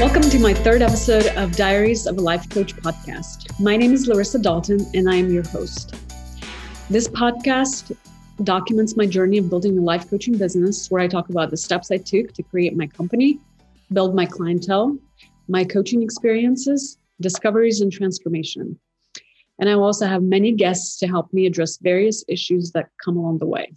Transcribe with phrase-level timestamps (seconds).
[0.00, 3.60] Welcome to my third episode of Diaries of a Life Coach podcast.
[3.60, 5.94] My name is Larisa Dalton, and I am your host.
[6.88, 7.94] This podcast
[8.42, 11.90] documents my journey of building a life coaching business where I talk about the steps
[11.90, 13.40] I took to create my company,
[13.92, 14.96] build my clientele,
[15.48, 18.80] my coaching experiences, discoveries, and transformation.
[19.58, 23.40] And I also have many guests to help me address various issues that come along
[23.40, 23.70] the way.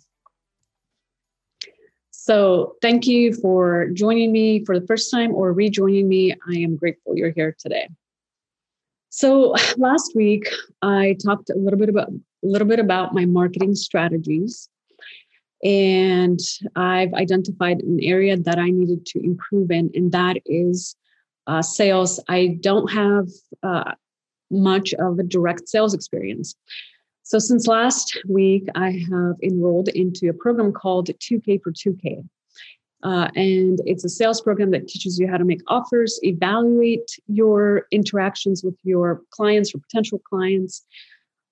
[2.26, 6.32] So, thank you for joining me for the first time or rejoining me.
[6.32, 7.90] I am grateful you're here today.
[9.10, 10.48] So, last week
[10.82, 12.14] I talked a little bit about a
[12.48, 14.70] little bit about my marketing strategies
[15.66, 16.40] and
[16.78, 20.96] I've identified an area that I needed to improve in, and that is
[21.48, 22.22] uh, sales.
[22.30, 23.28] I don't have
[23.64, 23.96] uh,
[24.50, 26.56] much of a direct sales experience.
[27.24, 32.28] So, since last week, I have enrolled into a program called 2K for 2K.
[33.02, 37.86] Uh, and it's a sales program that teaches you how to make offers, evaluate your
[37.92, 40.86] interactions with your clients or potential clients,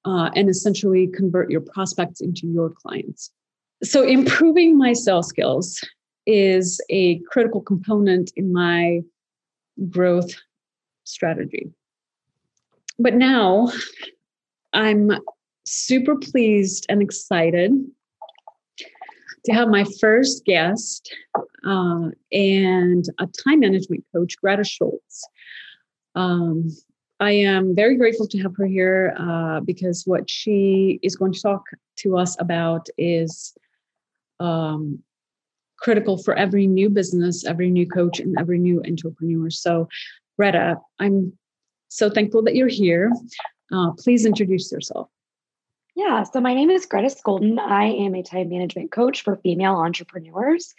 [0.05, 3.31] uh, and essentially convert your prospects into your clients.
[3.81, 5.81] So, improving my sales skills
[6.25, 9.01] is a critical component in my
[9.89, 10.33] growth
[11.05, 11.71] strategy.
[12.99, 13.71] But now
[14.73, 15.11] I'm
[15.65, 17.71] super pleased and excited
[19.45, 21.13] to have my first guest
[21.65, 24.99] uh, and a time management coach, Gretta Scholten.
[26.15, 26.69] Um,
[27.19, 31.41] I am very grateful to have her here uh, because what she is going to
[31.41, 31.63] talk
[31.97, 33.53] to us about is
[34.39, 34.99] um,
[35.77, 39.49] critical for every new business, every new coach, and every new entrepreneur.
[39.49, 39.87] So,
[40.37, 41.33] Gretta, I'm
[41.89, 43.11] so thankful that you're here.
[43.71, 45.09] Uh, please introduce yourself.
[45.95, 47.59] Yeah, so my name is Gretta Scholten.
[47.59, 50.73] I am a time management coach for female entrepreneurs.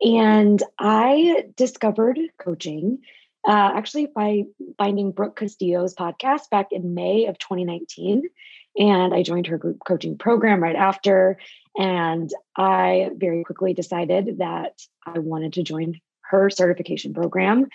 [0.00, 3.00] And I discovered coaching
[3.46, 4.44] uh, actually by
[4.78, 8.22] finding Brooke Castillo's podcast back in May of 2019.
[8.78, 11.38] And I joined her group coaching program right after.
[11.76, 16.00] And I very quickly decided that I wanted to join
[16.30, 17.66] her certification program.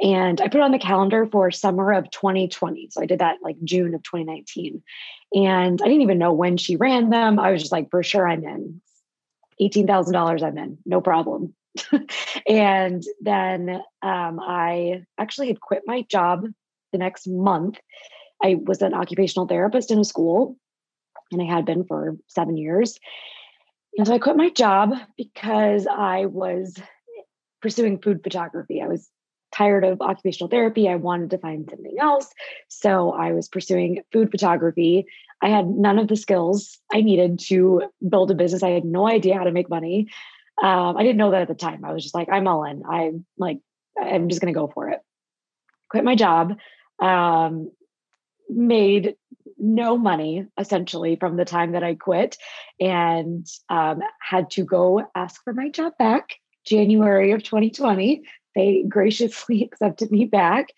[0.00, 2.88] And I put it on the calendar for summer of 2020.
[2.90, 4.82] So I did that like June of 2019.
[5.34, 7.38] And I didn't even know when she ran them.
[7.38, 8.80] I was just like, for sure, I'm in.
[9.60, 11.54] $18,000, I'm in, no problem.
[12.48, 16.46] and then um, I actually had quit my job
[16.90, 17.78] the next month.
[18.42, 20.56] I was an occupational therapist in a school,
[21.30, 22.98] and I had been for seven years.
[23.96, 26.76] And so I quit my job because I was
[27.62, 28.82] pursuing food photography.
[28.82, 29.08] I was
[29.52, 30.88] tired of occupational therapy.
[30.88, 32.32] I wanted to find something else.
[32.68, 35.06] So I was pursuing food photography.
[35.42, 38.62] I had none of the skills I needed to build a business.
[38.62, 40.08] I had no idea how to make money.
[40.62, 41.84] Um, I didn't know that at the time.
[41.84, 42.82] I was just like, I'm all in.
[42.88, 43.60] I'm like,
[44.00, 45.00] I'm just going to go for it.
[45.90, 46.56] Quit my job.
[46.98, 47.70] Um,
[48.48, 49.16] made
[49.58, 52.36] no money essentially from the time that I quit
[52.80, 58.22] and um, had to go ask for my job back January of 2020.
[58.54, 60.68] They graciously accepted me back.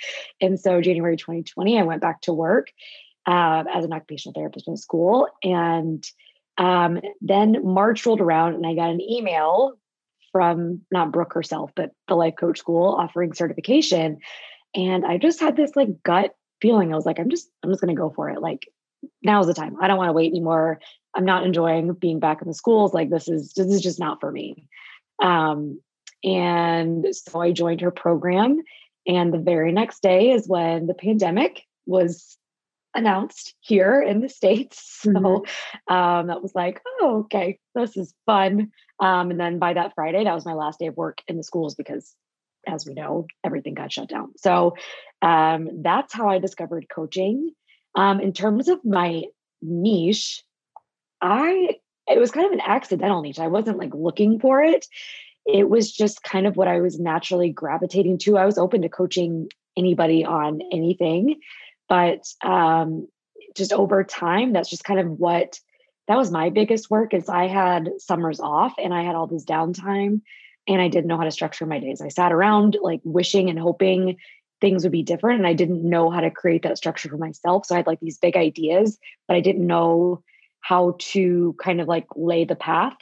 [0.40, 2.68] And so, January 2020, I went back to work
[3.26, 5.28] uh, as an occupational therapist in school.
[5.42, 6.04] And
[6.58, 9.78] um, then March rolled around, and I got an email
[10.32, 14.18] from not Brooke herself, but the life coach school offering certification.
[14.74, 16.92] And I just had this like gut feeling.
[16.92, 18.40] I was like, I'm just, I'm just going to go for it.
[18.40, 18.66] Like,
[19.22, 19.76] now's the time.
[19.80, 20.80] I don't want to wait anymore.
[21.14, 22.92] I'm not enjoying being back in the schools.
[22.92, 24.68] Like, this is, this is just not for me.
[25.22, 25.80] Um,
[26.22, 28.62] and so I joined her program.
[29.06, 32.38] And the very next day is when the pandemic was
[32.94, 34.90] announced here in the States.
[35.04, 35.94] So mm-hmm.
[35.94, 38.70] um, that was like, oh, okay, this is fun.
[39.00, 41.42] Um, and then by that Friday, that was my last day of work in the
[41.42, 42.14] schools because,
[42.66, 44.32] as we know, everything got shut down.
[44.38, 44.76] So
[45.20, 47.50] um, that's how I discovered coaching.
[47.94, 49.24] Um, in terms of my
[49.60, 50.42] niche,
[51.20, 51.76] I
[52.06, 53.38] it was kind of an accidental niche.
[53.38, 54.86] I wasn't like looking for it
[55.46, 58.38] it was just kind of what I was naturally gravitating to.
[58.38, 61.40] I was open to coaching anybody on anything,
[61.88, 63.08] but um,
[63.54, 65.58] just over time, that's just kind of what
[66.08, 69.44] that was my biggest work is I had summers off and I had all this
[69.44, 70.20] downtime
[70.66, 72.00] and I didn't know how to structure my days.
[72.00, 74.16] I sat around like wishing and hoping
[74.60, 77.66] things would be different and I didn't know how to create that structure for myself.
[77.66, 80.22] So I had like these big ideas, but I didn't know
[80.64, 82.96] how to kind of like lay the path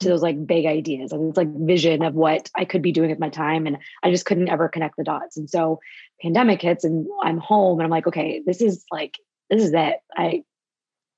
[0.00, 3.10] to those like big ideas and it's like vision of what I could be doing
[3.10, 3.66] with my time.
[3.66, 5.36] And I just couldn't ever connect the dots.
[5.36, 5.78] And so
[6.22, 9.18] pandemic hits and I'm home and I'm like, okay, this is like,
[9.50, 9.98] this is it.
[10.16, 10.42] I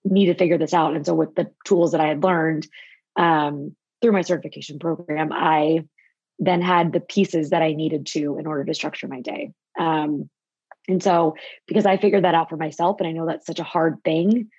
[0.04, 0.96] need to figure this out.
[0.96, 2.66] And so with the tools that I had learned
[3.14, 5.84] um, through my certification program, I
[6.40, 9.52] then had the pieces that I needed to in order to structure my day.
[9.78, 10.28] Um,
[10.88, 11.36] and so,
[11.68, 14.50] because I figured that out for myself, and I know that's such a hard thing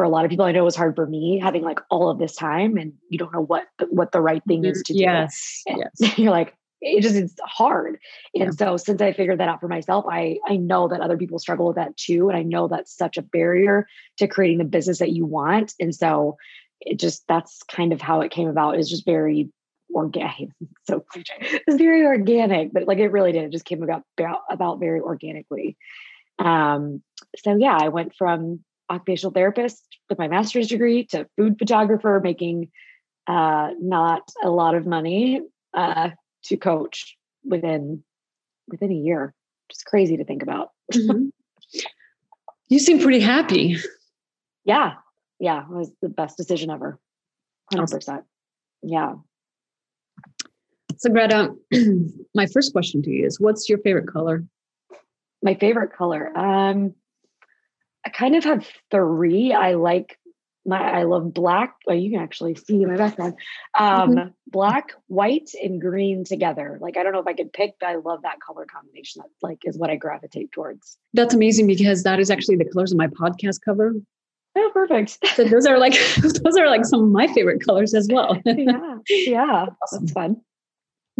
[0.00, 2.08] for a lot of people, I know it was hard for me having like all
[2.08, 4.94] of this time, and you don't know what the, what the right thing is to
[4.94, 5.00] do.
[5.00, 5.90] Yes, yes.
[6.18, 7.98] You're like, it just is hard.
[8.34, 8.50] And yeah.
[8.52, 11.66] so, since I figured that out for myself, I I know that other people struggle
[11.66, 13.86] with that too, and I know that's such a barrier
[14.16, 15.74] to creating the business that you want.
[15.78, 16.38] And so,
[16.80, 18.78] it just that's kind of how it came about.
[18.78, 19.50] Is just very
[19.94, 20.48] organic.
[20.86, 21.34] so cliche.
[21.42, 23.44] It's very organic, but like it really did.
[23.44, 24.04] It just came about
[24.48, 25.76] about very organically.
[26.38, 27.02] Um,
[27.36, 32.70] so yeah, I went from occupational therapist with my master's degree to food photographer, making
[33.26, 35.40] uh, not a lot of money
[35.72, 36.10] uh,
[36.44, 38.02] to coach within
[38.68, 39.32] within a year.
[39.70, 40.70] Just crazy to think about.
[40.92, 41.28] Mm-hmm.
[42.70, 43.78] You seem pretty happy.
[44.64, 44.92] Yeah,
[45.40, 47.00] yeah, it was the best decision ever.
[47.72, 48.22] Hundred percent.
[48.80, 49.14] Yeah.
[50.98, 51.52] So, Gretta,
[52.34, 54.44] my first question to you is what's your favorite color?
[55.42, 56.30] My favorite color.
[56.38, 56.94] Um,
[58.04, 59.52] I kind of have three.
[59.52, 60.18] I like
[60.66, 61.76] my I love black.
[61.86, 63.34] Well, you can actually see my background.
[63.78, 64.28] Um, mm-hmm.
[64.46, 66.78] black, white, and green together.
[66.80, 69.22] Like I don't know if I could pick, but I love that color combination.
[69.22, 70.98] That like is what I gravitate towards.
[71.14, 73.94] That's amazing because that is actually the colors of my podcast cover.
[74.56, 75.18] Oh, perfect.
[75.34, 75.94] So those are like
[76.42, 78.38] those are like some of my favorite colors as well.
[78.46, 80.04] yeah, yeah, awesome.
[80.04, 80.42] that's fun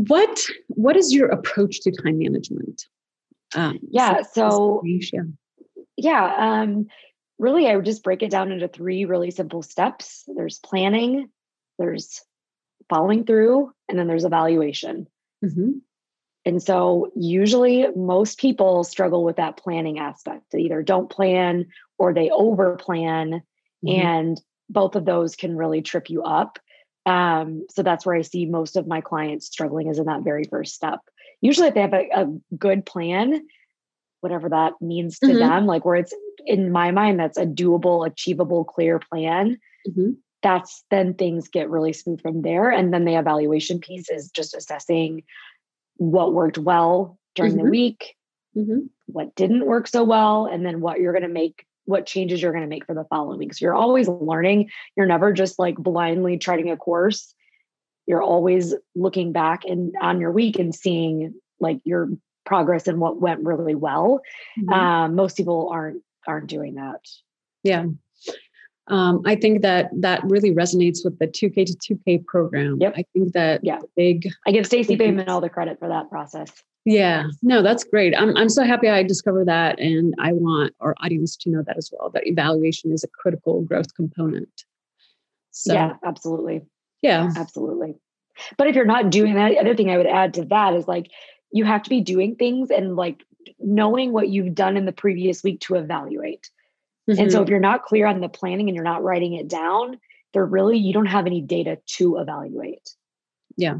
[0.09, 2.87] what what is your approach to time management
[3.55, 5.21] um, yeah so yeah
[5.97, 6.87] yeah um,
[7.39, 11.29] really i would just break it down into three really simple steps there's planning
[11.79, 12.23] there's
[12.89, 15.07] following through and then there's evaluation
[15.45, 15.71] mm-hmm.
[16.45, 21.67] and so usually most people struggle with that planning aspect they either don't plan
[21.99, 23.43] or they over plan
[23.85, 24.01] mm-hmm.
[24.01, 26.59] and both of those can really trip you up
[27.07, 30.45] um, so that's where I see most of my clients struggling is in that very
[30.45, 31.01] first step.
[31.41, 32.27] Usually, if they have a, a
[32.57, 33.47] good plan,
[34.21, 35.39] whatever that means to mm-hmm.
[35.39, 36.15] them, like where it's
[36.47, 39.59] in my mind, that's a doable, achievable, clear plan.
[39.89, 40.11] Mm-hmm.
[40.43, 42.71] That's then things get really smooth from there.
[42.71, 45.23] And then the evaluation piece is just assessing
[45.97, 47.65] what worked well during mm-hmm.
[47.65, 48.17] the week,
[48.57, 48.87] mm-hmm.
[49.07, 52.53] what didn't work so well, and then what you're going to make what changes you're
[52.53, 53.61] going to make for the following weeks.
[53.61, 54.71] You're always learning.
[54.97, 57.35] You're never just like blindly charting a course.
[58.07, 62.11] You're always looking back and on your week and seeing like your
[62.51, 64.21] progress and what went really well.
[64.59, 64.73] Mm-hmm.
[64.73, 67.01] Um, most people aren't aren't doing that.
[67.63, 67.85] Yeah.
[68.89, 72.79] Um, I think that that really resonates with the 2K to 2K program.
[72.81, 72.95] Yep.
[72.97, 73.79] I think that yeah.
[73.97, 74.29] big.
[74.49, 76.51] I give Stacey Boehman all the credit for that process.
[76.85, 78.15] Yeah, no, that's great.
[78.19, 81.77] I'm I'm so happy I discovered that, and I want our audience to know that
[81.77, 82.11] as well.
[82.11, 84.65] That evaluation is a critical growth component.
[85.53, 86.63] So, yeah, absolutely.
[87.03, 87.95] Yeah, absolutely.
[88.57, 90.89] But if you're not doing that, the other thing I would add to that is
[90.89, 91.11] like
[91.53, 93.25] you have to be doing things and like
[93.59, 96.51] knowing what you've done in the previous week to evaluate.
[97.09, 97.21] Mm-hmm.
[97.21, 97.45] And so mm-hmm.
[97.45, 99.99] if you're not clear on the planning and you're not writing it down,
[100.33, 102.95] there really you don't have any data to evaluate.
[103.57, 103.79] Yeah.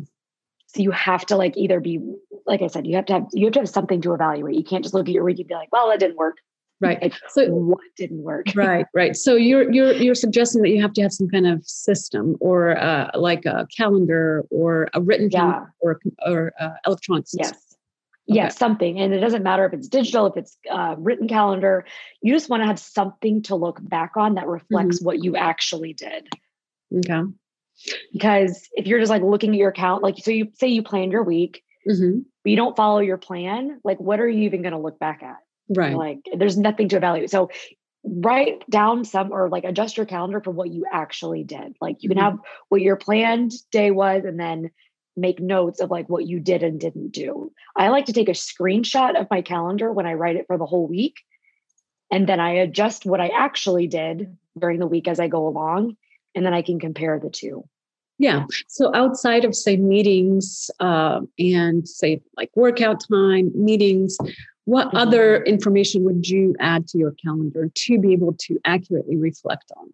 [0.69, 2.01] So you have to like either be
[2.47, 4.57] like I said, you have to have you have to have something to evaluate.
[4.57, 6.37] You can't just look at your week and be like, well, that didn't work.
[6.81, 7.01] Right.
[7.03, 8.47] Like, so what didn't work?
[8.55, 8.87] Right.
[8.95, 9.15] Right.
[9.15, 12.77] So you're you're you're suggesting that you have to have some kind of system or
[12.79, 15.67] uh, like a calendar or a written yeah.
[15.81, 17.55] or or uh, electronic system.
[17.55, 17.70] Yes.
[18.29, 18.49] Okay.
[18.51, 19.01] Something.
[19.01, 21.85] And it doesn't matter if it's digital, if it's uh, written calendar.
[22.23, 25.05] You just want to have something to look back on that reflects mm-hmm.
[25.05, 26.29] what you actually did.
[26.95, 27.23] Okay.
[28.13, 31.13] Because if you're just like looking at your account, like so you say you planned
[31.13, 32.21] your week, mm-hmm.
[32.45, 35.23] but you don't follow your plan, like what are you even going to look back
[35.23, 35.39] at?
[35.69, 35.97] Right.
[35.97, 37.31] Like there's nothing to evaluate.
[37.31, 37.51] So
[38.05, 41.77] write down some or like adjust your calendar for what you actually did.
[41.81, 42.37] Like you can mm-hmm.
[42.37, 44.71] have what your planned day was and then
[45.21, 47.53] make notes of like what you did and didn't do.
[47.77, 50.67] I like to take a screenshot of my calendar when I write it for the
[50.67, 51.21] whole week.
[52.11, 55.97] And then I adjust what I actually did during the week as I go along.
[56.35, 57.65] And then I can compare the two.
[58.19, 58.45] Yeah.
[58.69, 64.19] So outside of say meetings uh, and say like workout time, meetings,
[64.65, 64.99] what mm-hmm.
[64.99, 69.89] other information would you add to your calendar to be able to accurately reflect on?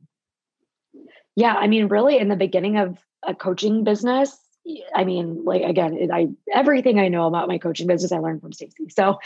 [1.37, 4.37] Yeah, I mean, really, in the beginning of a coaching business,
[4.95, 8.53] I mean, like again, I everything I know about my coaching business I learned from
[8.53, 8.89] Stacey.
[8.89, 9.19] So,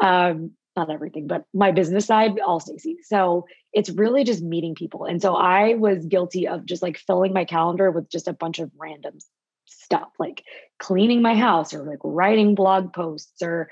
[0.00, 2.98] um, not everything, but my business side, all Stacey.
[3.02, 5.04] So it's really just meeting people.
[5.04, 8.58] And so I was guilty of just like filling my calendar with just a bunch
[8.60, 9.18] of random
[9.66, 10.44] stuff, like
[10.78, 13.70] cleaning my house or like writing blog posts or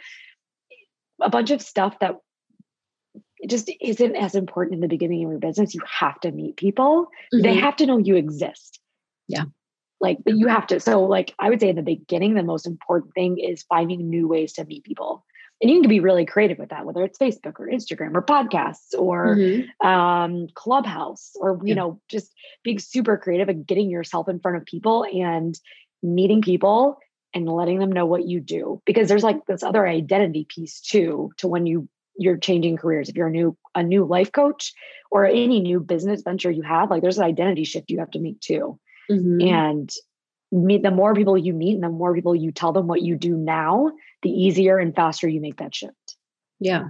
[1.21, 2.16] a bunch of stuff that
[3.49, 5.75] just isn't as important in the beginning of your business.
[5.75, 7.06] You have to meet people.
[7.33, 7.42] Mm-hmm.
[7.42, 8.80] They have to know you exist.
[9.28, 9.45] Yeah.
[10.00, 12.66] Like but you have to so like i would say in the beginning the most
[12.66, 15.24] important thing is finding new ways to meet people
[15.62, 18.94] and you can be really creative with that whether it's facebook or instagram or podcasts
[18.96, 19.86] or mm-hmm.
[19.86, 21.74] um, clubhouse or you yeah.
[21.74, 25.58] know just being super creative and getting yourself in front of people and
[26.02, 26.98] meeting people
[27.34, 31.30] and letting them know what you do because there's like this other identity piece too
[31.36, 31.88] to when you
[32.18, 34.72] you're changing careers if you're a new a new life coach
[35.10, 38.18] or any new business venture you have like there's an identity shift you have to
[38.18, 38.78] make too
[39.10, 39.40] mm-hmm.
[39.40, 39.92] and
[40.52, 43.16] meet the more people you meet and the more people you tell them what you
[43.16, 46.16] do now the easier and faster you make that shift.
[46.60, 46.88] Yeah.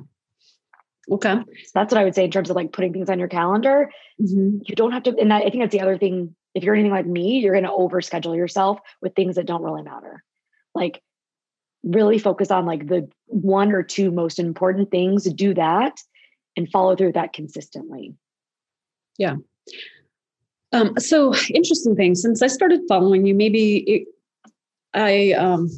[1.11, 1.35] Okay.
[1.35, 3.91] So that's what i would say in terms of like putting things on your calendar.
[4.21, 4.59] Mm-hmm.
[4.65, 6.93] you don't have to and that, i think that's the other thing if you're anything
[6.93, 10.23] like me you're going to overschedule yourself with things that don't really matter.
[10.75, 11.03] Like
[11.83, 15.99] really focus on like the one or two most important things do that
[16.57, 18.15] and follow through that consistently.
[19.19, 19.37] Yeah
[20.73, 24.09] um, so interesting thing since i started following you maybe it,
[24.95, 25.69] i um,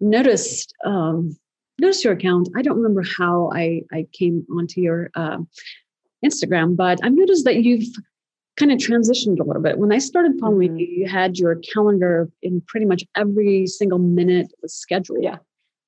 [0.00, 1.36] noticed um,
[1.80, 5.38] noticed your account i don't remember how i i came onto your uh,
[6.24, 7.88] instagram but i've noticed that you've
[8.56, 9.78] kind of transitioned a little bit.
[9.78, 10.78] When I started following mm-hmm.
[10.78, 15.22] you, you had your calendar in pretty much every single minute was scheduled.
[15.22, 15.36] Yeah.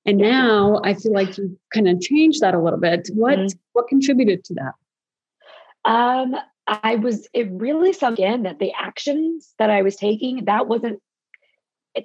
[0.07, 0.31] And yeah.
[0.31, 3.09] now I feel like you kind of changed that a little bit.
[3.12, 3.59] What mm-hmm.
[3.73, 5.90] what contributed to that?
[5.90, 6.37] Um,
[6.69, 11.01] I was it really sunk in that the actions that I was taking, that wasn't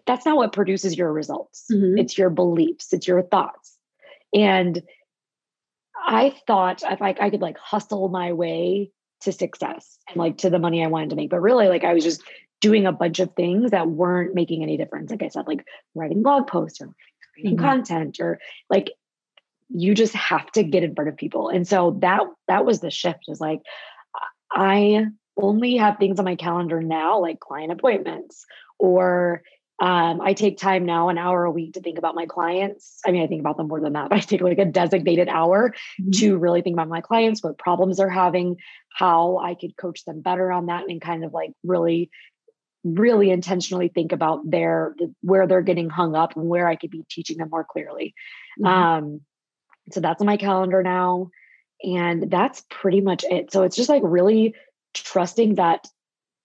[0.08, 1.66] that's not what produces your results.
[1.72, 2.00] Mm-hmm.
[2.00, 3.78] It's your beliefs, it's your thoughts.
[4.34, 4.82] And
[6.06, 8.92] I thought if I, I could like hustle my way
[9.22, 11.30] to success and like to the money I wanted to make.
[11.30, 12.24] But really, like I was just
[12.62, 15.12] doing a bunch of things that weren't making any difference.
[15.12, 16.90] Like I said, like writing blog posts or
[17.34, 17.66] creating mm-hmm.
[17.66, 18.40] content or
[18.70, 18.92] like
[19.70, 21.50] you just have to get in front of people.
[21.50, 23.60] And so that that was the shift is like
[24.54, 25.06] I
[25.36, 28.46] only have things on my calendar now, like client appointments
[28.78, 29.44] or
[29.80, 33.00] um, I take time now, an hour a week, to think about my clients.
[33.06, 35.28] I mean, I think about them more than that, but I take like a designated
[35.28, 36.12] hour mm-hmm.
[36.20, 38.58] to really think about my clients, what problems they're having,
[38.96, 42.12] how I could coach them better on that, and kind of like really,
[42.84, 47.04] really intentionally think about their where they're getting hung up and where I could be
[47.10, 48.14] teaching them more clearly.
[48.62, 48.68] Mm-hmm.
[48.68, 49.22] Um,
[49.92, 51.30] so that's on my calendar now,
[51.84, 53.52] and that's pretty much it.
[53.52, 54.56] So it's just like really
[54.94, 55.88] trusting that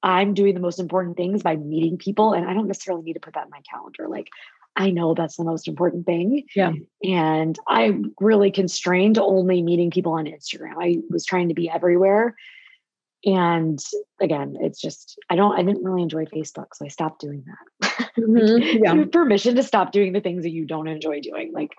[0.02, 2.33] I'm doing the most important things by meeting people.
[2.33, 4.09] And I don't necessarily need to put that in my calendar.
[4.09, 4.28] Like,
[4.76, 6.45] I know that's the most important thing.
[6.54, 6.73] Yeah.
[7.02, 10.75] And I'm really constrained to only meeting people on Instagram.
[10.80, 12.37] I was trying to be everywhere.
[13.25, 13.80] And
[14.21, 16.66] again, it's just, I don't, I didn't really enjoy Facebook.
[16.75, 18.09] So I stopped doing that.
[18.18, 18.85] Mm-hmm.
[18.85, 19.04] yeah.
[19.12, 21.52] permission to stop doing the things that you don't enjoy doing.
[21.52, 21.71] Like,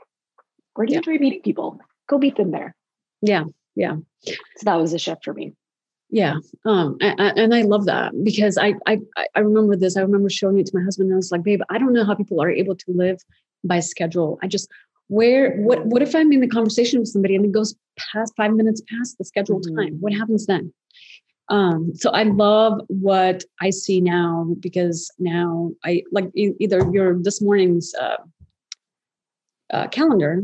[0.73, 1.11] where do you yeah.
[1.11, 1.81] enjoy meeting people?
[2.07, 2.75] Go meet them there.
[3.21, 3.45] Yeah.
[3.75, 3.97] Yeah.
[4.23, 4.33] So
[4.63, 5.53] that was a shift for me.
[6.09, 6.35] Yeah.
[6.65, 8.99] Um, and I love that because I, I,
[9.35, 9.95] I remember this.
[9.95, 12.03] I remember showing it to my husband and I was like, babe, I don't know
[12.03, 13.19] how people are able to live
[13.63, 14.39] by schedule.
[14.41, 14.69] I just,
[15.07, 17.75] where, what, what if I'm in the conversation with somebody and it goes
[18.13, 19.77] past five minutes past the scheduled mm-hmm.
[19.77, 19.97] time?
[19.99, 20.73] What happens then?
[21.49, 27.41] Um, so I love what I see now because now I like either your this
[27.41, 28.17] morning's uh,
[29.71, 30.43] uh, calendar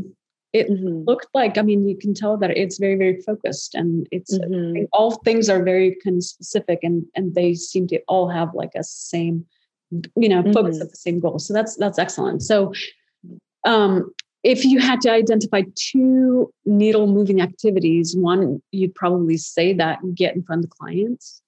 [0.56, 1.02] it mm-hmm.
[1.08, 4.84] looked like i mean you can tell that it's very very focused and it's mm-hmm.
[4.92, 8.74] all things are very kind of specific and and they seem to all have like
[8.74, 9.44] a same
[9.90, 10.82] you know focus mm-hmm.
[10.82, 11.38] at the same goal.
[11.38, 12.42] So that's that's excellent.
[12.42, 12.72] So
[13.64, 19.98] um if you had to identify two needle moving activities one you'd probably say that
[20.14, 21.42] get in front of clients?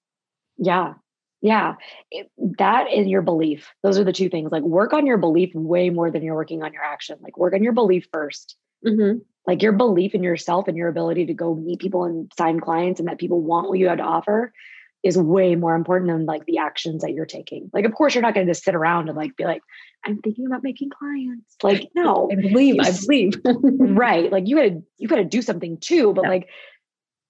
[0.57, 0.95] Yeah.
[1.41, 1.75] Yeah.
[2.11, 3.69] It, that and your belief.
[3.81, 4.51] Those are the two things.
[4.51, 7.17] Like work on your belief way more than you're working on your action.
[7.21, 9.19] Like work on your belief first Mm-hmm.
[9.47, 12.99] Like your belief in yourself and your ability to go meet people and sign clients
[12.99, 14.53] and that people want what you have to offer
[15.01, 17.69] is way more important than like the actions that you're taking.
[17.73, 19.61] Like, of course, you're not going to just sit around and like be like,
[20.05, 21.55] I'm thinking about making clients.
[21.63, 23.33] Like, no, I believe, I believe.
[23.45, 24.31] right.
[24.31, 26.13] Like you gotta, you gotta do something too.
[26.13, 26.29] But yeah.
[26.29, 26.49] like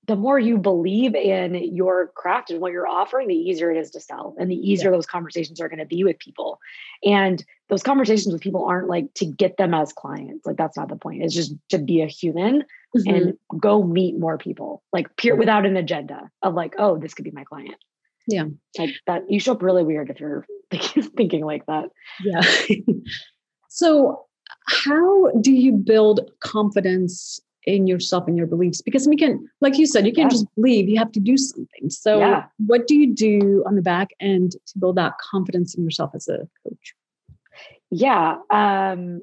[0.10, 3.92] the more you believe in your craft and what you're offering, the easier it is
[3.92, 4.98] to sell and the easier yeah.
[4.98, 6.60] those conversations are going to be with people.
[7.04, 10.48] And those conversations with people aren't like to get them as clients.
[10.48, 11.22] Like that's not the point.
[11.22, 12.64] It's just to be a human
[12.98, 13.08] mm-hmm.
[13.08, 17.26] and go meet more people, like pure without an agenda of like, oh, this could
[17.26, 17.76] be my client.
[18.26, 18.46] Yeah.
[18.80, 21.90] Like that you show up really weird if you're thinking like that.
[22.24, 22.42] Yeah.
[23.70, 24.26] so
[24.66, 27.40] how do you build confidence
[27.70, 30.38] in yourself and your beliefs because we can like you said you can't yeah.
[30.38, 32.46] just believe you have to do something so yeah.
[32.66, 36.28] what do you do on the back end to build that confidence in yourself as
[36.28, 36.96] a coach
[37.92, 39.22] yeah um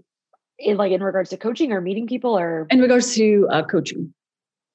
[0.61, 4.15] in like in regards to coaching or meeting people or in regards to uh, coaching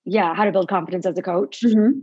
[0.04, 2.00] yeah how to build confidence as a coach mm-hmm.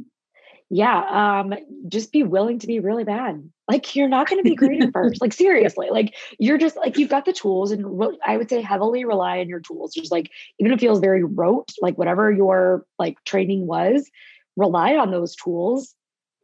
[0.70, 1.54] Yeah, um,
[1.88, 3.48] just be willing to be really bad.
[3.68, 5.20] Like you're not going to be great at first.
[5.20, 7.86] Like seriously, like you're just like you've got the tools, and
[8.26, 9.94] I would say heavily rely on your tools.
[9.94, 14.10] Just like even if it feels very rote, like whatever your like training was,
[14.56, 15.94] rely on those tools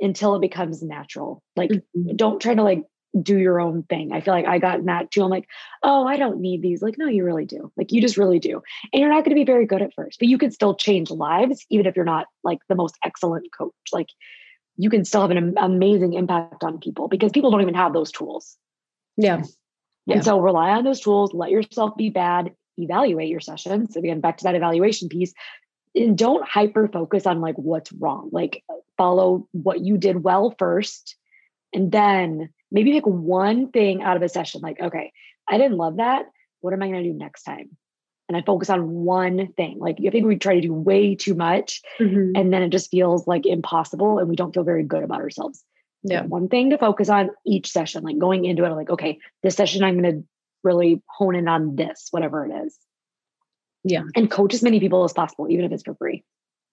[0.00, 1.42] until it becomes natural.
[1.56, 2.16] Like mm-hmm.
[2.16, 2.84] don't try to like
[3.20, 4.12] do your own thing.
[4.12, 5.22] I feel like I got in that too.
[5.22, 5.48] I'm like,
[5.82, 6.82] oh, I don't need these.
[6.82, 7.72] Like, no, you really do.
[7.76, 8.62] Like, you just really do.
[8.92, 11.10] And you're not going to be very good at first, but you can still change
[11.10, 13.72] lives, even if you're not like the most excellent coach.
[13.92, 14.08] Like,
[14.76, 18.10] you can still have an amazing impact on people because people don't even have those
[18.10, 18.56] tools.
[19.16, 19.42] Yeah.
[20.06, 20.16] yeah.
[20.16, 23.94] And so rely on those tools, let yourself be bad, evaluate your sessions.
[23.94, 25.32] Again, back to that evaluation piece.
[25.94, 28.30] And don't hyper focus on like what's wrong.
[28.32, 28.64] Like
[28.96, 31.16] follow what you did well first
[31.74, 35.12] and then maybe pick one thing out of a session like okay
[35.48, 36.26] i didn't love that.
[36.60, 37.76] What am i going to do next time?
[38.28, 39.78] And i focus on one thing.
[39.78, 42.32] Like i think we try to do way too much mm-hmm.
[42.34, 45.62] and then it just feels like impossible and we don't feel very good about ourselves.
[46.06, 46.24] Yeah.
[46.24, 49.82] one thing to focus on each session like going into it like okay this session
[49.82, 50.28] i'm going to
[50.62, 52.78] really hone in on this whatever it is.
[53.84, 54.02] Yeah.
[54.16, 56.24] And coach as many people as possible even if it's for free.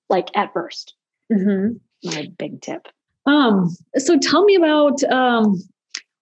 [0.09, 0.91] Like at 1st
[1.31, 2.09] mm-hmm.
[2.09, 2.87] my big tip.
[3.25, 5.61] Um so tell me about um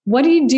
[0.09, 0.57] what do you do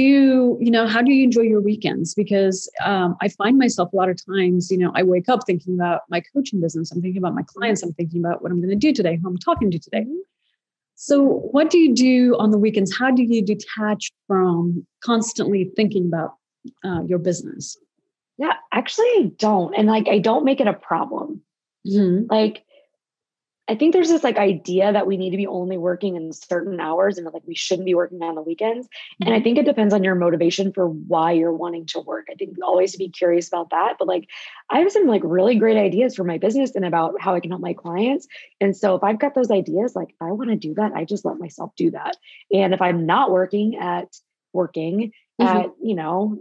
[0.62, 2.14] you know how do you enjoy your weekends?
[2.14, 5.74] Because um, i find myself a lot of times you know i wake up thinking
[5.76, 8.70] about my coaching business i'm thinking about my clients i'm thinking about what i'm going
[8.70, 10.06] to do today who i'm talking to today.
[10.96, 11.24] So
[11.56, 12.96] what do you do on the weekends?
[12.96, 16.36] How do you detach from constantly thinking about
[16.86, 17.78] uh, your business?
[18.38, 21.42] Yeah actually i don't and like i don't make it a problem.
[21.88, 22.28] Mm-hmm.
[22.30, 22.64] like
[23.68, 26.80] I think there's this like idea that we need to be only working in certain
[26.80, 28.88] hours and like we shouldn't be working on the weekends.
[28.88, 29.26] Mm-hmm.
[29.26, 29.44] And I mm-hmm.
[29.44, 32.28] think it depends on your motivation for why you're wanting to work.
[32.30, 33.96] I think always to be curious about that.
[33.98, 34.28] But like
[34.70, 37.52] I have some like really great ideas for my business and about how I can
[37.52, 38.28] help my clients.
[38.60, 41.24] And so if I've got those ideas, like I want to do that, I just
[41.24, 42.18] let myself do that.
[42.52, 44.14] And if I'm not working at
[44.54, 45.58] working mm-hmm.
[45.58, 46.40] at, you know,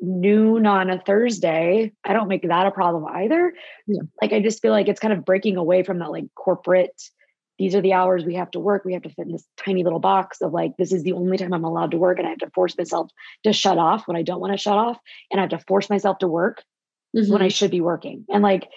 [0.00, 3.52] noon on a Thursday, I don't make that a problem either.
[3.86, 4.02] Yeah.
[4.20, 7.00] Like I just feel like it's kind of breaking away from that like corporate,
[7.58, 8.84] these are the hours we have to work.
[8.84, 11.36] We have to fit in this tiny little box of like, this is the only
[11.36, 12.18] time I'm allowed to work.
[12.18, 13.10] And I have to force myself
[13.42, 14.98] to shut off when I don't want to shut off.
[15.30, 16.62] And I have to force myself to work
[17.16, 17.32] mm-hmm.
[17.32, 18.24] when I should be working.
[18.28, 18.68] And like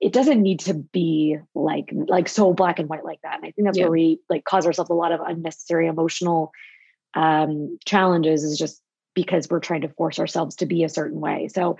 [0.00, 3.36] it doesn't need to be like like so black and white like that.
[3.36, 3.84] And I think that's yeah.
[3.84, 6.52] where we like cause ourselves a lot of unnecessary emotional
[7.14, 8.82] um challenges is just
[9.16, 11.48] because we're trying to force ourselves to be a certain way.
[11.48, 11.78] So,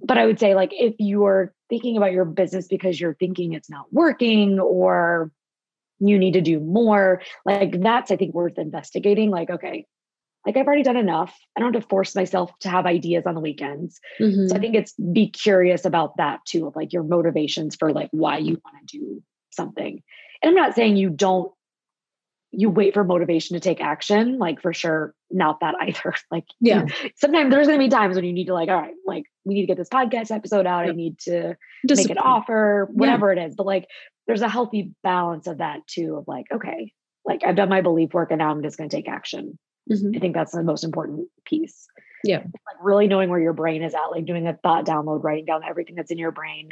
[0.00, 3.70] but I would say, like, if you're thinking about your business because you're thinking it's
[3.70, 5.32] not working or
[6.00, 9.30] you need to do more, like, that's, I think, worth investigating.
[9.30, 9.86] Like, okay,
[10.44, 11.36] like I've already done enough.
[11.56, 14.00] I don't have to force myself to have ideas on the weekends.
[14.20, 14.48] Mm-hmm.
[14.48, 14.60] So I mm-hmm.
[14.60, 18.60] think it's be curious about that too, of like your motivations for like why you
[18.64, 20.02] want to do something.
[20.42, 21.52] And I'm not saying you don't
[22.50, 26.86] you wait for motivation to take action like for sure not that either like yeah
[27.16, 29.62] sometimes there's to be times when you need to like all right like we need
[29.62, 30.92] to get this podcast episode out yeah.
[30.92, 31.56] i need to
[31.86, 32.16] Discipline.
[32.16, 33.42] make an offer whatever yeah.
[33.42, 33.86] it is but like
[34.26, 36.92] there's a healthy balance of that too of like okay
[37.24, 39.58] like i've done my belief work and now i'm just to take action
[39.90, 40.16] mm-hmm.
[40.16, 41.86] i think that's the most important piece
[42.24, 45.44] yeah like really knowing where your brain is at like doing a thought download writing
[45.44, 46.70] down everything that's in your brain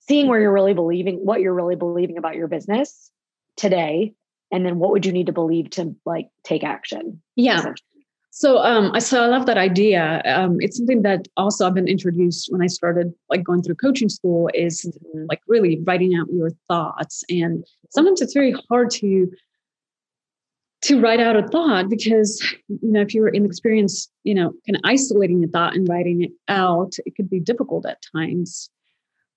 [0.00, 3.10] seeing where you're really believing what you're really believing about your business
[3.56, 4.14] today
[4.52, 7.72] and then what would you need to believe to like take action yeah.
[8.30, 10.22] so um so i love that idea.
[10.24, 14.08] Um it's something that also i've been introduced when i started like going through coaching
[14.08, 15.24] school is mm-hmm.
[15.28, 17.24] like really writing out your thoughts.
[17.28, 19.30] And sometimes it's very hard to
[20.82, 24.82] to write out a thought because you know if you're inexperienced you know kind of
[24.84, 28.70] isolating a thought and writing it out it could be difficult at times.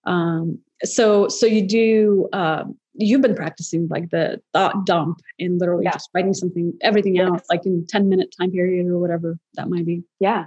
[0.05, 2.65] Um so so you do uh,
[2.97, 5.91] you've been practicing like the thought dump and literally yeah.
[5.91, 7.29] just writing something everything yes.
[7.29, 10.03] out like in 10 minute time period or whatever that might be.
[10.19, 10.45] Yeah.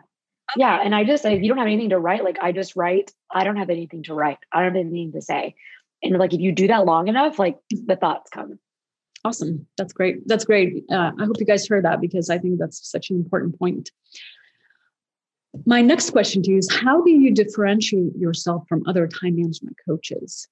[0.56, 3.12] Yeah and i just if you don't have anything to write like i just write
[3.30, 5.54] i don't have anything to write i don't have anything to say.
[6.02, 8.58] And like if you do that long enough like the thoughts come.
[9.24, 12.58] Awesome that's great that's great uh, i hope you guys heard that because i think
[12.58, 13.90] that's such an important point.
[15.66, 19.76] My next question to you is how do you differentiate yourself from other time management
[19.86, 20.46] coaches?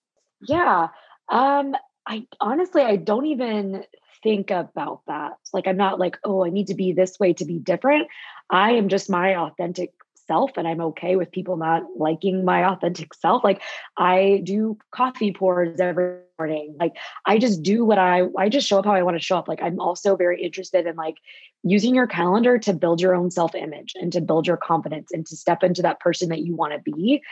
[0.47, 0.89] Yeah
[1.29, 1.75] um,
[2.07, 3.85] I honestly, I don't even
[4.23, 5.33] think about that.
[5.53, 8.09] Like, I'm not like, oh, I need to be this way to be different.
[8.51, 9.93] I am just my authentic
[10.27, 13.45] self and I'm okay with people not liking my authentic self.
[13.45, 13.63] Like
[13.97, 16.75] I do coffee pours every morning.
[16.79, 19.39] Like I just do what I I just show up how I want to show
[19.39, 19.49] up.
[19.49, 21.17] Like I'm also very interested in like
[21.63, 25.37] using your calendar to build your own self-image and to build your confidence and to
[25.37, 27.23] step into that person that you want to be.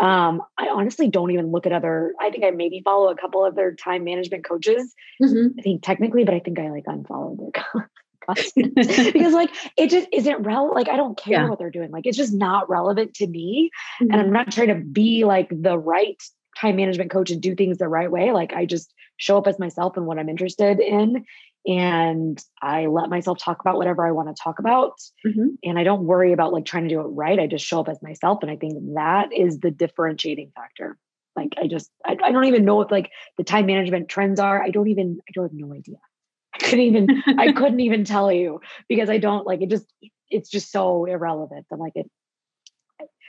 [0.00, 3.42] Um, I honestly don't even look at other, I think I maybe follow a couple
[3.44, 4.94] other time management coaches.
[5.22, 5.58] Mm-hmm.
[5.58, 7.90] I think technically, but I think I like unfollow their
[8.54, 10.74] because like it just isn't relevant.
[10.74, 11.48] Like I don't care yeah.
[11.48, 11.90] what they're doing.
[11.90, 13.70] Like it's just not relevant to me.
[14.02, 14.12] Mm-hmm.
[14.12, 16.22] And I'm not trying to be like the right
[16.58, 18.32] time management coach and do things the right way.
[18.32, 21.24] Like I just show up as myself and what I'm interested in.
[21.66, 24.92] And I let myself talk about whatever I want to talk about.
[25.26, 25.48] Mm-hmm.
[25.64, 27.38] And I don't worry about like trying to do it right.
[27.38, 28.38] I just show up as myself.
[28.42, 30.96] And I think that is the differentiating factor.
[31.36, 34.62] Like I just, I, I don't even know if like the time management trends are.
[34.62, 35.98] I don't even, I don't have no idea.
[36.54, 39.86] I couldn't even, I couldn't even tell you because I don't like it just,
[40.30, 41.66] it's just so irrelevant.
[41.72, 42.10] I'm like, it,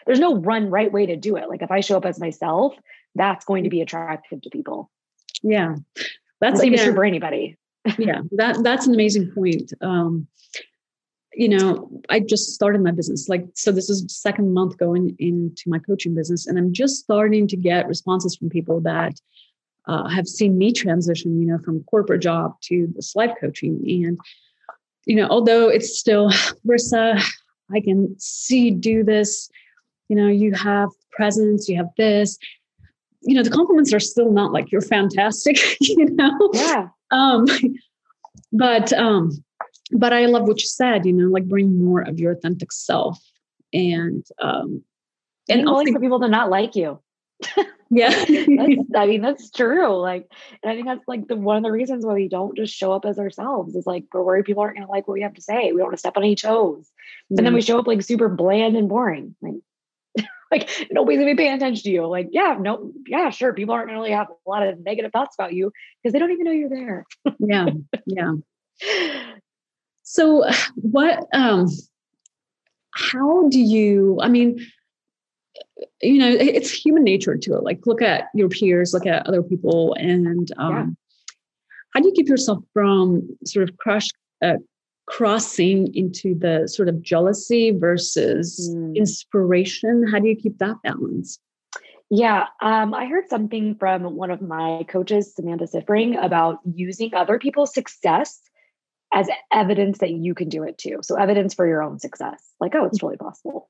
[0.06, 1.50] there's no run right way to do it.
[1.50, 2.74] Like if I show up as myself,
[3.16, 4.90] that's going to be attractive to people.
[5.44, 5.76] Yeah.
[6.42, 7.58] That's even true for anybody.
[7.98, 8.22] Yeah.
[8.32, 9.74] That that's an amazing point.
[9.82, 10.28] Um,
[11.34, 13.30] you know, I just started my business.
[13.30, 17.48] Like, so this is second month going into my coaching business, and I'm just starting
[17.48, 19.14] to get responses from people that
[19.88, 23.82] uh, have seen me transition, you know, from corporate job to this life coaching.
[24.06, 24.20] And,
[25.06, 26.30] you know, although it's still,
[26.68, 27.22] Marissa,
[27.74, 29.50] I can see do this,
[30.08, 32.38] you know, you have presence, you have this,
[33.22, 36.50] you know, the compliments are still not like you're fantastic, you know?
[36.54, 36.88] Yeah.
[37.12, 37.46] Um,
[38.52, 39.32] but, um,
[39.92, 43.20] but I love what you said, you know, like bring more of your authentic self
[43.74, 44.84] and, um,
[45.50, 47.00] and also for people to not like you.
[47.90, 48.10] Yeah.
[48.96, 49.96] I mean, that's true.
[49.98, 52.76] Like, and I think that's like the one of the reasons why we don't just
[52.76, 55.24] show up as ourselves is like we're worried people aren't going to like what we
[55.24, 55.72] have to say.
[55.72, 56.90] We don't want to step on any toes.
[57.30, 59.36] And then we show up like super bland and boring.
[59.42, 59.56] Like,
[60.52, 62.08] like nobody's gonna be paying attention to you.
[62.08, 63.54] Like, yeah, no, yeah, sure.
[63.54, 66.32] People aren't gonna really have a lot of negative thoughts about you because they don't
[66.32, 67.06] even know you're there.
[67.40, 67.68] yeah.
[68.06, 68.34] Yeah.
[70.04, 70.44] So
[70.76, 71.68] what um
[72.92, 74.60] how do you I mean
[76.02, 79.44] you know it's human nature to it like look at your peers look at other
[79.44, 80.86] people and um, yeah.
[81.94, 84.08] how do you keep yourself from sort of crush
[84.44, 84.56] uh,
[85.10, 88.96] crossing into the sort of jealousy versus mm.
[88.96, 90.06] inspiration.
[90.08, 91.40] How do you keep that balance?
[92.12, 97.38] Yeah um, i heard something from one of my coaches samantha siffring about using other
[97.38, 98.42] people's success
[99.14, 101.00] as evidence that you can do it too.
[101.02, 103.70] So evidence for your own success like oh it's really possible.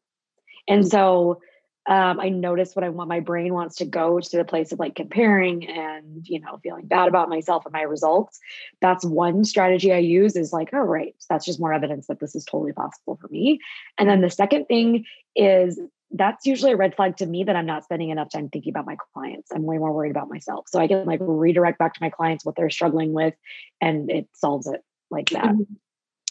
[0.67, 1.41] And so
[1.89, 3.09] um, I notice what I want.
[3.09, 6.85] My brain wants to go to the place of like comparing and you know feeling
[6.85, 8.39] bad about myself and my results.
[8.79, 10.35] That's one strategy I use.
[10.35, 13.59] Is like, oh right, that's just more evidence that this is totally possible for me.
[13.97, 15.79] And then the second thing is
[16.11, 18.85] that's usually a red flag to me that I'm not spending enough time thinking about
[18.85, 19.51] my clients.
[19.51, 20.65] I'm way more worried about myself.
[20.67, 23.33] So I can like redirect back to my clients what they're struggling with,
[23.81, 25.45] and it solves it like that.
[25.45, 25.73] Mm-hmm.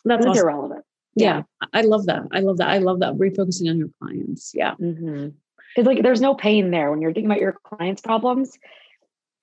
[0.04, 0.42] That's awesome.
[0.42, 0.84] irrelevant
[1.20, 1.42] yeah.
[1.72, 2.22] I love that.
[2.32, 2.68] I love that.
[2.68, 4.52] I love that refocusing on your clients.
[4.54, 4.74] Yeah.
[5.74, 8.58] Because like there's no pain there when you're thinking about your clients' problems.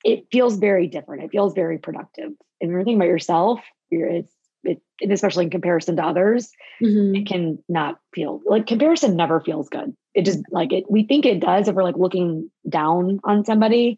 [0.04, 1.24] It feels very different.
[1.24, 2.26] It feels very productive.
[2.26, 3.60] And when you're thinking about yourself,
[3.90, 4.34] you're it's
[4.64, 7.16] it, and especially in comparison to others, mm-hmm.
[7.16, 9.96] it can not feel like comparison never feels good.
[10.14, 13.98] It just like it we think it does if we're like looking down on somebody.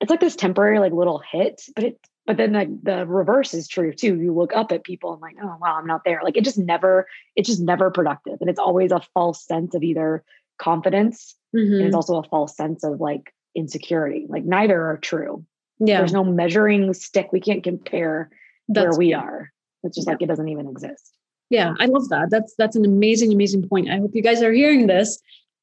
[0.00, 3.68] It's like this temporary like little hit, but it but then the, the reverse is
[3.68, 6.36] true too you look up at people and like oh wow i'm not there like
[6.36, 10.24] it just never it's just never productive and it's always a false sense of either
[10.58, 11.72] confidence mm-hmm.
[11.72, 11.96] and it's mm-hmm.
[11.96, 15.44] also a false sense of like insecurity like neither are true
[15.80, 18.30] yeah there's no measuring stick we can't compare
[18.68, 20.12] that's where we are it's just yeah.
[20.12, 21.12] like it doesn't even exist
[21.50, 24.52] yeah i love that that's that's an amazing amazing point i hope you guys are
[24.52, 25.20] hearing this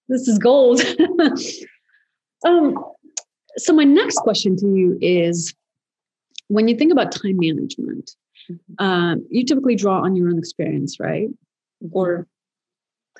[0.07, 0.81] this is gold
[2.45, 2.75] um
[3.57, 5.53] so my next question to you is
[6.47, 8.11] when you think about time management,
[8.51, 8.85] mm-hmm.
[8.85, 11.29] um, you typically draw on your own experience, right?
[11.91, 12.27] Or,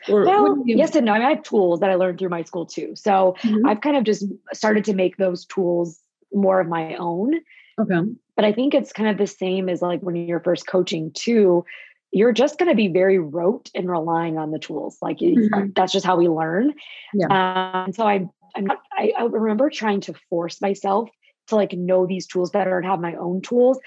[0.09, 0.77] or well, you...
[0.77, 1.13] yes and no.
[1.13, 2.93] I, mean, I have tools that I learned through my school too.
[2.95, 3.67] So mm-hmm.
[3.67, 5.99] I've kind of just started to make those tools
[6.33, 7.35] more of my own.
[7.79, 8.11] Okay.
[8.35, 11.65] But I think it's kind of the same as like when you're first coaching too.
[12.13, 14.97] You're just going to be very rote and relying on the tools.
[15.01, 15.69] Like mm-hmm.
[15.75, 16.73] that's just how we learn.
[17.13, 17.83] Yeah.
[17.85, 21.09] Um, so I, I'm not, I, I remember trying to force myself
[21.47, 23.79] to like know these tools better and have my own tools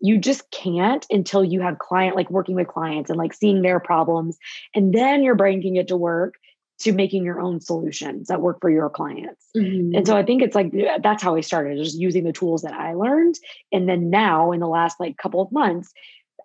[0.00, 3.80] you just can't until you have client like working with clients and like seeing their
[3.80, 4.38] problems
[4.74, 6.34] and then your brain can get to work
[6.78, 9.94] to making your own solutions that work for your clients mm-hmm.
[9.94, 12.74] and so i think it's like that's how i started just using the tools that
[12.74, 13.36] i learned
[13.72, 15.92] and then now in the last like couple of months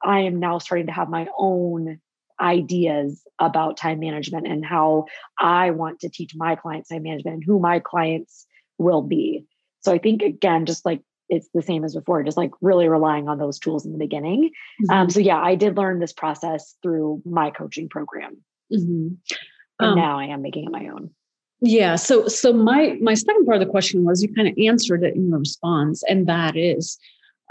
[0.03, 1.99] i am now starting to have my own
[2.41, 5.05] ideas about time management and how
[5.39, 8.45] i want to teach my clients time management and who my clients
[8.77, 9.45] will be
[9.85, 13.27] so I think again, just like it's the same as before, just like really relying
[13.27, 14.51] on those tools in the beginning.
[14.83, 14.91] Mm-hmm.
[14.91, 18.37] Um, so yeah, I did learn this process through my coaching program.
[18.71, 19.15] Mm-hmm.
[19.79, 21.11] And um, now I am making it my own.
[21.61, 21.95] Yeah.
[21.95, 25.15] So so my my second part of the question was you kind of answered it
[25.15, 26.97] in your response, and that is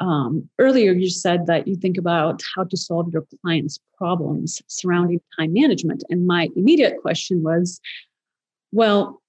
[0.01, 5.21] um, earlier you said that you think about how to solve your clients' problems surrounding
[5.39, 6.05] time management.
[6.11, 7.81] And my immediate question was,
[8.73, 9.23] well,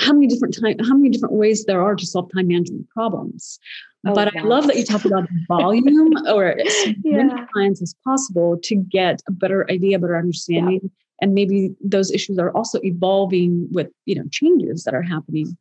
[0.00, 3.58] how many different time how many different ways there are to solve time management problems
[4.06, 7.22] oh, but i love that you talk about volume or as yeah.
[7.22, 10.88] many clients as possible to get a better idea better understanding yeah.
[11.20, 15.56] and maybe those issues are also evolving with you know changes that are happening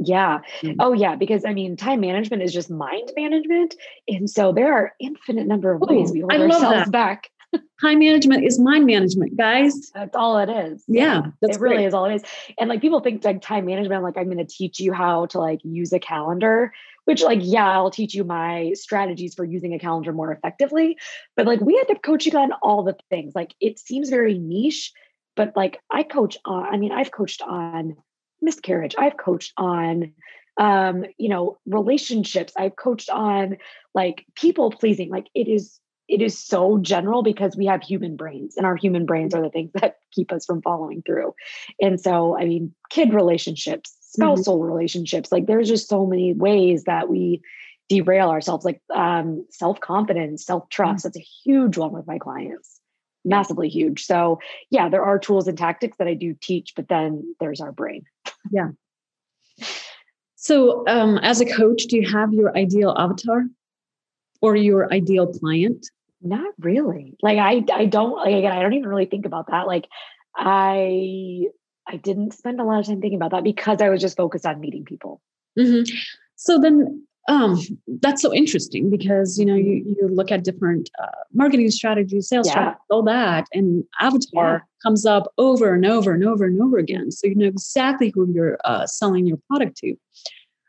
[0.00, 0.38] yeah.
[0.78, 1.16] Oh, yeah.
[1.16, 3.74] Because I mean, time management is just mind management.
[4.06, 6.90] And so there are infinite number of ways we hold ourselves that.
[6.92, 7.30] back.
[7.80, 9.90] Time management is mind management, guys.
[9.94, 10.84] That's all it is.
[10.88, 11.26] Yeah.
[11.42, 11.86] it really great.
[11.86, 12.22] is all it is.
[12.58, 15.38] And like people think like time management, like I'm going to teach you how to
[15.38, 16.72] like use a calendar,
[17.04, 20.96] which like, yeah, I'll teach you my strategies for using a calendar more effectively.
[21.36, 23.34] But like we end up coaching on all the things.
[23.34, 24.92] Like it seems very niche,
[25.36, 27.96] but like I coach on, I mean, I've coached on
[28.40, 28.94] miscarriage.
[28.98, 30.12] I've coached on
[30.58, 32.52] um, you know, relationships.
[32.56, 33.58] I've coached on
[33.94, 35.08] like people pleasing.
[35.08, 39.04] Like it is it is so general because we have human brains and our human
[39.04, 41.34] brains are the things that keep us from following through.
[41.80, 44.72] And so, I mean, kid relationships, spousal mm-hmm.
[44.72, 47.42] relationships, like there's just so many ways that we
[47.88, 51.00] derail ourselves, like um, self confidence, self trust.
[51.00, 51.08] Mm-hmm.
[51.08, 52.80] That's a huge one with my clients,
[53.24, 54.04] massively huge.
[54.04, 54.40] So,
[54.70, 58.04] yeah, there are tools and tactics that I do teach, but then there's our brain.
[58.50, 58.70] Yeah.
[60.36, 63.44] So, um, as a coach, do you have your ideal avatar
[64.40, 65.86] or your ideal client?
[66.20, 67.16] Not really.
[67.22, 68.16] Like I, I don't.
[68.16, 69.66] Like again, I don't even really think about that.
[69.66, 69.86] Like
[70.36, 71.44] I,
[71.86, 74.46] I didn't spend a lot of time thinking about that because I was just focused
[74.46, 75.20] on meeting people.
[75.58, 75.94] Mm-hmm.
[76.36, 77.58] So then, um,
[78.00, 82.46] that's so interesting because you know you you look at different uh, marketing strategies, sales
[82.46, 82.52] yeah.
[82.52, 84.60] strategies, all that, and avatar yeah.
[84.82, 87.12] comes up over and over and over and over again.
[87.12, 89.94] So you know exactly who you're uh, selling your product to.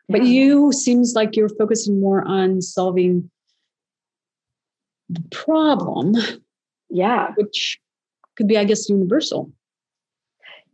[0.10, 3.30] But you seems like you're focusing more on solving
[5.10, 6.16] the problem.
[6.90, 7.80] Yeah, which
[8.36, 9.52] could be, I guess, universal.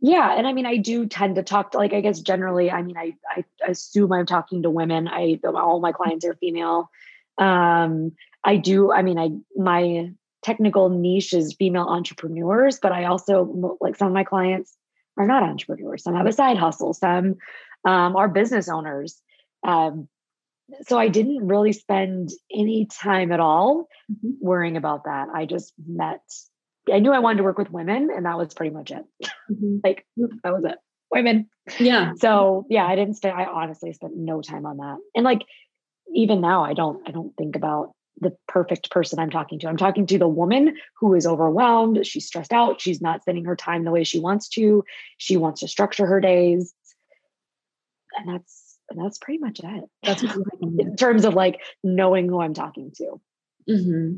[0.00, 2.70] Yeah, and I mean, I do tend to talk to like I guess generally.
[2.70, 5.08] I mean, I I assume I'm talking to women.
[5.08, 6.90] I all my clients are female.
[7.38, 8.12] Um,
[8.44, 8.92] I do.
[8.92, 10.10] I mean, I my
[10.42, 14.76] technical niche is female entrepreneurs, but I also like some of my clients
[15.16, 16.04] are not entrepreneurs.
[16.04, 16.92] Some have a side hustle.
[16.92, 17.36] Some
[17.84, 19.20] um, are business owners.
[19.66, 20.08] Um,
[20.86, 24.32] so I didn't really spend any time at all mm-hmm.
[24.40, 25.28] worrying about that.
[25.32, 26.20] I just met
[26.92, 29.04] I knew I wanted to work with women, and that was pretty much it.
[29.50, 29.78] Mm-hmm.
[29.84, 30.78] like that was it.
[31.10, 31.48] Women.
[31.78, 32.12] Yeah.
[32.18, 33.38] So yeah, I didn't spend.
[33.38, 34.98] I honestly spent no time on that.
[35.14, 35.42] And like
[36.14, 37.06] even now, I don't.
[37.08, 39.68] I don't think about the perfect person I'm talking to.
[39.68, 42.06] I'm talking to the woman who is overwhelmed.
[42.06, 42.80] She's stressed out.
[42.80, 44.84] She's not spending her time the way she wants to.
[45.18, 46.74] She wants to structure her days,
[48.16, 49.84] and that's and that's pretty much it.
[50.02, 50.22] That's
[50.60, 53.20] in terms of like knowing who I'm talking to.
[53.68, 54.16] Mm-hmm.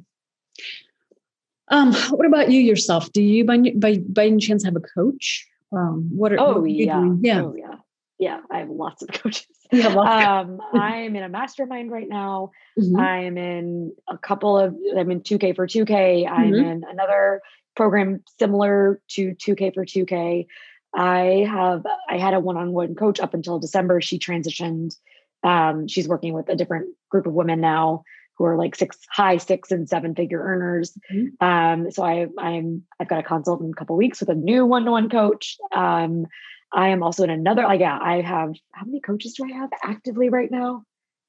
[1.71, 3.13] Um, what about you yourself?
[3.13, 5.47] Do you by by by any chance have a coach?
[5.73, 7.21] Um, what are oh what are yeah doing?
[7.23, 7.75] yeah oh yeah
[8.19, 9.47] yeah I have lots of coaches.
[9.73, 12.53] um, I'm in a mastermind right now.
[12.79, 12.99] Mm-hmm.
[12.99, 16.29] I'm in a couple of I'm in 2K for 2K.
[16.29, 16.67] I'm mm-hmm.
[16.67, 17.43] in another
[17.77, 20.47] program similar to 2K for 2K.
[20.95, 24.01] I have I had a one-on-one coach up until December.
[24.01, 24.97] She transitioned.
[25.45, 28.03] Um, she's working with a different group of women now
[28.39, 30.97] who are like six high six and seven figure earners.
[31.13, 31.45] Mm-hmm.
[31.45, 34.65] Um, so I, I'm I've got a consult in a couple weeks with a new
[34.65, 35.57] one to one coach.
[35.73, 36.27] Um,
[36.73, 37.63] I am also in another.
[37.63, 40.85] Like yeah, I have how many coaches do I have actively right now?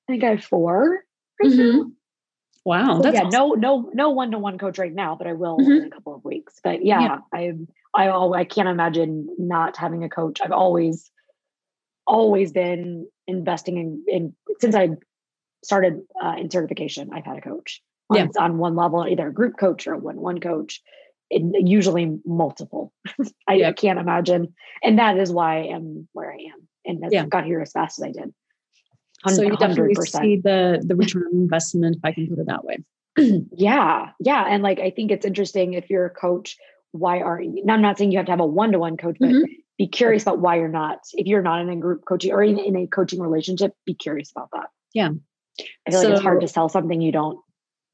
[0.07, 1.03] I think I have four.
[1.43, 1.89] Mm-hmm.
[2.65, 3.29] Wow, so, yeah, awesome.
[3.31, 5.71] no, no, no one to one coach right now, but I will mm-hmm.
[5.71, 6.59] in a couple of weeks.
[6.63, 7.53] But yeah, yeah.
[7.93, 10.39] I, I, I can't imagine not having a coach.
[10.43, 11.09] I've always,
[12.05, 14.89] always been investing in, in since I
[15.63, 18.27] started uh, in certification, I've had a coach on, yeah.
[18.37, 20.81] on one level, either a group coach or a one-one coach.
[21.29, 22.91] It, usually multiple.
[23.47, 23.69] I, yeah.
[23.69, 27.27] I, can't imagine, and that is why I am where I am, and yeah.
[27.27, 28.33] got here as fast as I did.
[29.27, 32.63] So you definitely see the the return on investment, if I can put it that
[32.63, 32.77] way.
[33.51, 36.57] yeah, yeah, and like I think it's interesting if you're a coach.
[36.91, 37.63] Why are you?
[37.65, 39.51] Now, I'm not saying you have to have a one to one coach, but mm-hmm.
[39.77, 40.99] be curious about why you're not.
[41.13, 44.31] If you're not in a group coaching or in, in a coaching relationship, be curious
[44.31, 44.67] about that.
[44.93, 45.11] Yeah,
[45.87, 47.39] I feel so, like it's hard to sell something you don't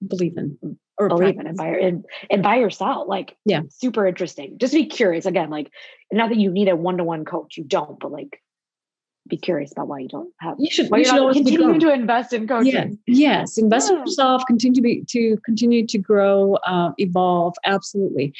[0.06, 3.08] believe in or believe in and by, and, and by yourself.
[3.08, 4.58] Like, yeah, super interesting.
[4.60, 5.50] Just be curious again.
[5.50, 5.72] Like,
[6.12, 8.42] not that you need a one to one coach, you don't, but like,
[9.28, 10.56] be curious about why you don't have.
[10.58, 10.90] You should.
[10.90, 12.72] Why you should continue to invest in coaching.
[12.72, 13.58] Yes, yes.
[13.58, 13.98] invest yeah.
[13.98, 14.44] in yourself.
[14.48, 17.56] Continue to be to continue to grow, uh, evolve.
[17.66, 18.34] Absolutely.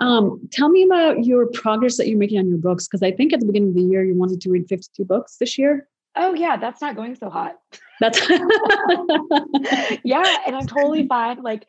[0.00, 3.32] Um, tell me about your progress that you're making on your books because I think
[3.32, 5.88] at the beginning of the year you wanted to read 52 books this year.
[6.16, 7.56] Oh yeah, that's not going so hot.
[8.00, 8.20] That's
[10.04, 11.42] yeah, and I'm totally fine.
[11.42, 11.66] Like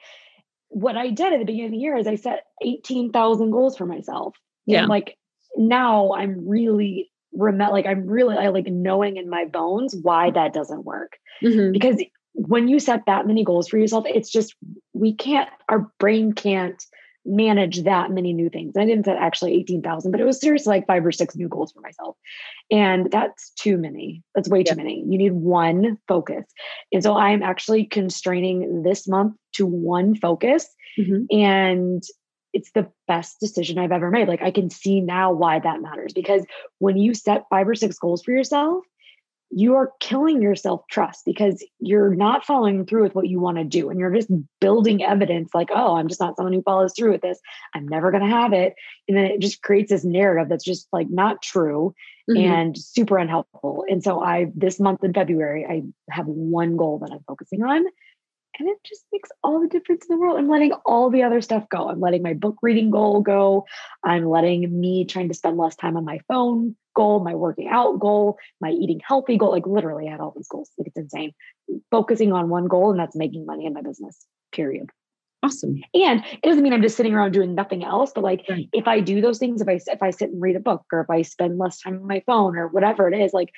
[0.69, 3.85] what I did at the beginning of the year is I set 18,000 goals for
[3.85, 4.35] myself.
[4.65, 4.81] Yeah.
[4.81, 5.17] And like
[5.57, 10.53] now I'm really remember like I'm really I like knowing in my bones why that
[10.53, 11.17] doesn't work.
[11.43, 11.73] Mhm.
[11.73, 14.55] Because when you set that many goals for yourself, it's just
[14.93, 16.83] we can't our brain can't
[17.29, 18.75] manage that many new things.
[18.75, 21.71] I didn't set actually 18,000, but it was seriously like five or six new goals
[21.71, 22.17] for myself.
[22.71, 24.23] And that's too many.
[24.35, 25.03] That's way too many.
[25.07, 26.45] You need one focus.
[26.91, 30.67] And so I'm actually constraining this month to one focus.
[30.97, 31.25] Mhm.
[31.31, 32.03] And
[32.51, 34.27] it's the best decision I've ever made.
[34.27, 36.45] Like I can see now why that matters because
[36.79, 38.83] when you set five or six goals for yourself,
[39.51, 43.57] you are killing your self trust because you're not following through with what you want
[43.57, 43.89] to do.
[43.89, 47.21] And you're just building evidence like, oh, I'm just not someone who follows through with
[47.21, 47.39] this.
[47.73, 48.75] I'm never going to have it.
[49.07, 51.93] And then it just creates this narrative that's just like not true
[52.29, 52.37] Mhm.
[52.37, 53.85] and super unhelpful.
[53.89, 55.81] And so I, this month in February, I
[56.11, 57.85] have one goal that I'm focusing on.
[58.59, 60.37] And it just makes all the difference in the world.
[60.37, 61.89] I'm letting all the other stuff go.
[61.89, 63.65] I'm letting my book reading goal go.
[64.03, 67.99] I'm letting me trying to spend less time on my phone goal, my working out
[67.99, 69.51] goal, my eating healthy goal.
[69.51, 70.69] Like literally, I had all these goals.
[70.77, 71.31] Like it's insane.
[71.89, 74.89] Focusing on one goal, and that's making money in my business, period.
[75.43, 75.81] awesome.
[75.93, 78.67] And it doesn't mean I'm just sitting around doing nothing else, but like Right.
[78.73, 81.01] if I do those things, if I if I sit and read a book or
[81.01, 83.49] if I spend less time on my phone or whatever it is, like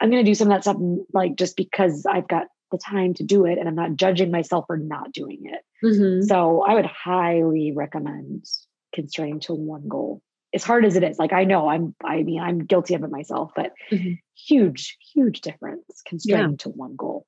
[0.00, 0.76] I'm gonna do some of that stuff
[1.12, 4.64] like just because I've got the time to do it and I'm not judging myself
[4.66, 5.62] for not doing it.
[5.84, 6.24] Mhm.
[6.24, 8.44] So I would highly recommend
[8.92, 10.22] constraining to one goal.
[10.54, 13.10] As hard as it is, like I know I'm I mean I'm guilty of it
[13.10, 14.18] myself, but Mhm.
[14.34, 17.26] huge, huge difference constraining to one goal.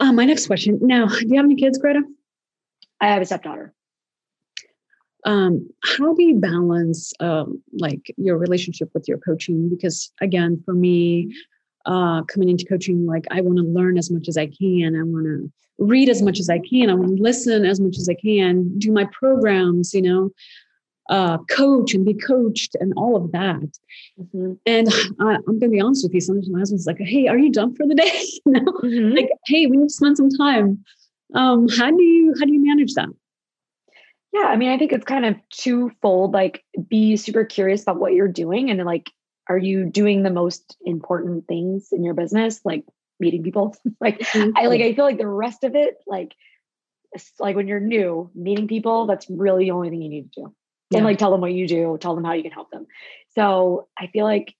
[0.00, 0.78] Uh, my next question.
[0.82, 2.02] Now, do you have any kids, Gretta?
[3.00, 3.72] I have a stepdaughter.
[5.26, 10.74] um, how do you balance um, like your relationship with your coaching because again for
[10.74, 11.32] me
[11.86, 14.96] uh, coming into coaching like i want to learn as much as i can.
[14.96, 16.88] I want to read as much as i can.
[16.90, 18.78] I want to listen as much as i can.
[18.78, 20.30] Do my programs you know
[21.10, 23.68] uh, coach and be coached and all of that.
[24.18, 24.58] Mhm.
[24.64, 24.88] and
[25.20, 27.50] I, i'm going to be honest with you sometimes my husband's like hey are you
[27.52, 28.22] done for the day?
[28.46, 28.72] You know?
[28.82, 29.14] Mhm.
[29.14, 30.82] like hey we need to spend some time.
[31.34, 33.08] Um, how do you how do you manage that?
[34.32, 36.32] Yeah, I mean, I think it's kind of twofold.
[36.32, 39.08] Like, be super curious about what you're doing, and like,
[39.48, 42.84] are you doing the most important things in your business, like
[43.20, 43.76] meeting people?
[44.00, 44.96] like, I like, I mm-hmm.
[44.96, 46.32] feel like the rest of it, like,
[47.38, 50.54] like when you're new, meeting people, that's really the only thing you need to do.
[50.90, 50.98] Yeah.
[50.98, 52.86] And like, tell them what you do, tell them how you can help them.
[53.34, 54.54] So I feel like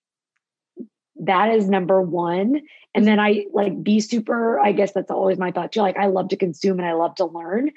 [1.21, 2.63] that is number one.
[2.95, 5.81] And then I like be super, I guess that's always my thought too.
[5.81, 7.71] Like, I love to consume and I love to learn.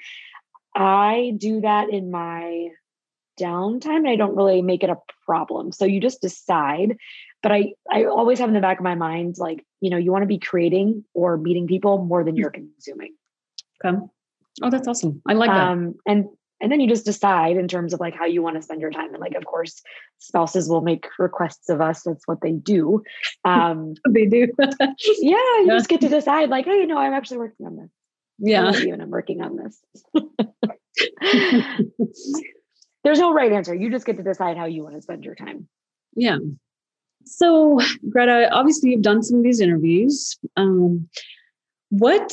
[0.74, 2.68] I do that in my
[3.38, 5.72] downtime and I don't really make it a problem.
[5.72, 6.96] So you just decide.
[7.42, 10.10] But I I always have in the back of my mind, like, you know, you
[10.12, 13.14] want to be creating or meeting people more than you're consuming.
[13.84, 13.96] okay
[14.62, 16.24] oh that's awesome i like that Um and
[16.60, 18.90] and then you just decide in terms of like how you want to spend your
[18.90, 19.10] time.
[19.14, 19.80] And like of course
[20.18, 22.02] spouses will make requests of us.
[22.02, 23.04] That's what they do.
[23.44, 25.76] Um they do yeah, you Yeah.
[25.78, 27.90] just get to decide, like, hey, no, I'm actually working on this.
[28.40, 29.80] Yeah and I'm working on this.
[33.04, 33.74] There's no right answer.
[33.74, 35.68] You just get to decide how you want to spend your time.
[36.14, 36.38] Yeah.
[37.24, 40.38] So, Gretta, obviously you've done some of these interviews.
[40.56, 41.08] Um,
[41.90, 42.32] what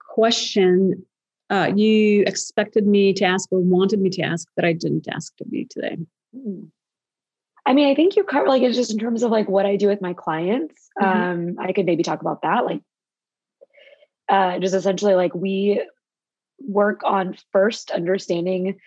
[0.00, 1.04] question
[1.50, 5.32] uh, you expected me to ask or wanted me to ask that I didn't ask
[5.40, 5.96] of you today?
[6.34, 6.64] Hmm.
[7.64, 9.76] I mean, I think you cover like it's just in terms of like what I
[9.76, 10.88] do with my clients.
[11.00, 11.04] Mhm.
[11.04, 12.64] Um, I could maybe talk about that.
[12.64, 12.80] Like
[14.28, 15.82] uh just essentially like we
[16.58, 18.78] work on first understanding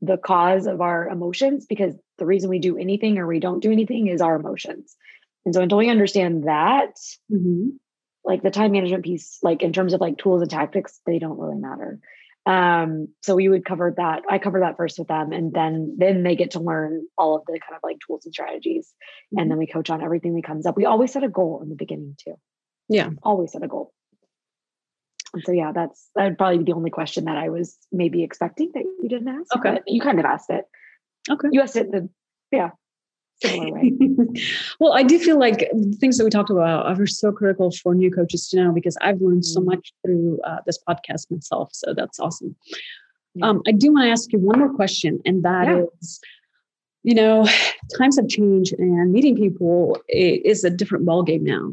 [0.00, 3.72] the cause of our emotions because the reason we do anything or we don't do
[3.72, 4.96] anything is our emotions.
[5.44, 6.96] And so until we understand that,
[7.32, 7.78] Mhm.
[8.24, 11.38] like the time management piece, like in terms of like tools and tactics, they don't
[11.38, 12.00] really matter.
[12.46, 14.22] Um, so we would cover that.
[14.28, 17.42] I cover that first with them, and then then they get to learn all of
[17.46, 18.92] the kind of like tools and strategies,
[19.34, 20.76] and then we coach on everything that comes up.
[20.76, 22.34] We always set a goal in the beginning too.
[22.90, 23.10] Yeah.
[23.22, 23.94] always set a goal.
[25.42, 28.70] So yeah, that's that would probably be the only question that I was maybe expecting
[28.74, 29.56] that you didn't ask.
[29.56, 29.80] Okay.
[29.86, 30.64] you kind of asked it.
[31.30, 31.48] Okay.
[31.52, 32.08] You asked it the
[32.52, 32.70] yeah
[33.42, 33.92] similar way.
[34.80, 37.94] well, I do feel like the things that we talked about are so critical for
[37.94, 39.66] new coaches to know because I've learned so Mm.
[39.66, 41.70] much through uh, this podcast myself.
[41.72, 42.54] So that's awesome.
[43.34, 43.48] Yeah.
[43.48, 46.20] Um, I do want to ask you one more question, and that is,
[47.02, 47.10] Yeah.
[47.10, 47.46] you know,
[47.98, 51.72] times have changed, and meeting people is a different ballgame now.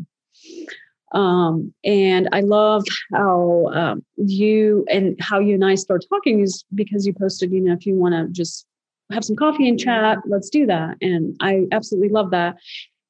[1.14, 6.64] Um, and I love how um, you and how you and I start talking is
[6.74, 8.66] because you posted, you know, if you want to just
[9.12, 10.20] have some coffee and chat.
[10.26, 10.98] Let's do that.
[11.02, 12.58] And I absolutely love that.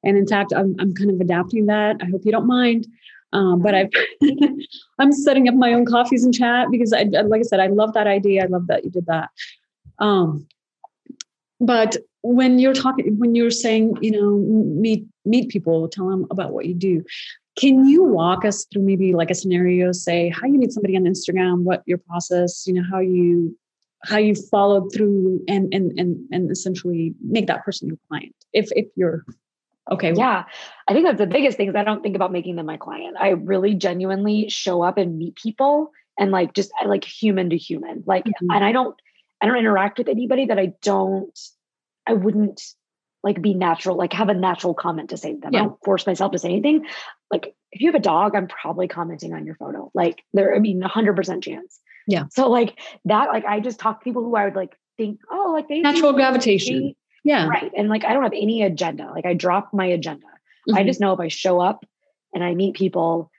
[0.04, 1.96] And in fact, I'm, I'm kind of adapting that.
[2.02, 2.86] I hope you don't mind.
[3.32, 3.90] Um, but I've,
[4.98, 7.94] I'm setting up my own coffees and chat because I, like I said, I love
[7.94, 8.42] that idea.
[8.42, 9.30] I love that you did that.
[9.98, 10.46] Um,
[11.60, 16.52] but when you're talking, when you're saying, you know, meet, meet people, tell them about
[16.52, 17.04] what you do.
[17.58, 21.04] Can you walk us through maybe like a scenario, say how you meet somebody on
[21.04, 23.56] Instagram, what your process, you know, how you
[24.04, 28.68] how you followed through and and and and essentially make that person your client if
[28.72, 29.24] if you're
[29.90, 30.44] okay yeah.
[30.88, 33.16] I think that's the biggest thing is i don't think about making them my client.
[33.18, 38.02] I really genuinely show up and meet people and like just like human to human.
[38.06, 38.50] Like mm-hmm.
[38.50, 38.96] and i don't
[39.40, 41.38] i don't interact with anybody that i don't
[42.06, 42.60] i wouldn't
[43.22, 45.60] like be natural like have a natural comment to say to them yeah.
[45.60, 46.84] i don't force myself to say anything
[47.30, 50.58] like if you have a dog i'm probably commenting on your photo like there i
[50.58, 52.24] mean 100% chance yeah.
[52.30, 55.50] So like that, like I just talk to people who I would like think, oh,
[55.52, 56.94] like they natural gravitation.
[57.24, 57.46] yeah.
[57.46, 57.70] Right.
[57.76, 59.10] And like I don't have any agenda.
[59.14, 60.26] Like I drop my agenda.
[60.68, 60.76] Mm-hmm.
[60.76, 61.84] I just know if I show up
[62.34, 63.30] and I meet people,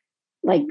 [0.44, 0.64] like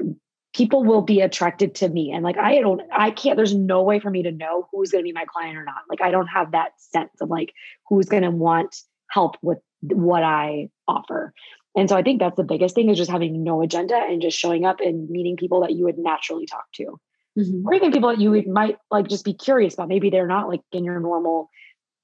[0.53, 2.11] people will be attracted to me.
[2.11, 5.03] And like I don't, I can't, there's no way for me to know who's gonna
[5.03, 5.83] be my client or not.
[5.89, 7.53] Like I don't have that sense of like
[7.89, 8.75] who's gonna want
[9.13, 11.33] help with what I offer.
[11.75, 14.37] And so I think that's the biggest thing is just having no agenda and just
[14.37, 16.99] showing up and meeting people that you would naturally talk to
[17.37, 17.67] mm-hmm.
[17.67, 19.89] or even people that you might like just be curious about.
[19.89, 21.49] Maybe they're not like in your normal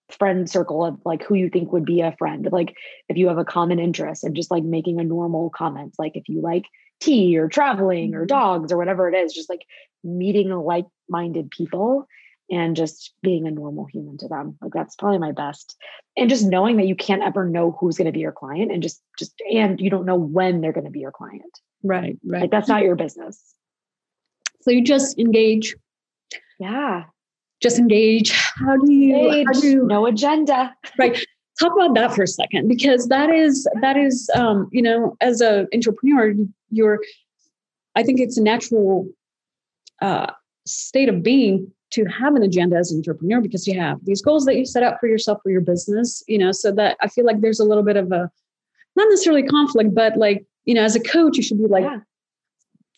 [0.10, 2.47] friend circle of like who you think would be a friend.
[2.51, 2.76] Like
[3.10, 6.28] if you have a common interest and just like making a normal comment, like if
[6.28, 6.66] you like
[6.99, 8.28] tea or traveling or mm-hmm.
[8.28, 9.62] dogs or whatever it is, just like
[10.03, 12.07] meeting like-minded people
[12.51, 14.57] and just being a normal human to them.
[14.61, 15.75] Like that's probably my best.
[16.17, 18.81] And just knowing that you can't ever know who's going to be your client and
[18.81, 21.59] just just and you don't know when they're going to be your client.
[21.83, 22.41] Right, right.
[22.41, 23.41] Like that's not your business.
[24.61, 25.75] So you just engage.
[26.59, 27.05] Yeah.
[27.61, 28.31] Just engage.
[28.31, 30.75] How do you, how do you no agenda?
[30.97, 31.23] Right.
[31.59, 35.41] Talk about that for a second, because that is that is um, you know, as
[35.41, 36.33] an entrepreneur,
[36.69, 36.99] you're
[37.95, 39.09] I think it's a natural
[40.01, 40.31] uh,
[40.65, 44.45] state of being to have an agenda as an entrepreneur because you have these goals
[44.45, 47.25] that you set out for yourself for your business, you know, so that I feel
[47.25, 48.29] like there's a little bit of a
[48.95, 51.99] not necessarily conflict, but like, you know, as a coach, you should be like yeah.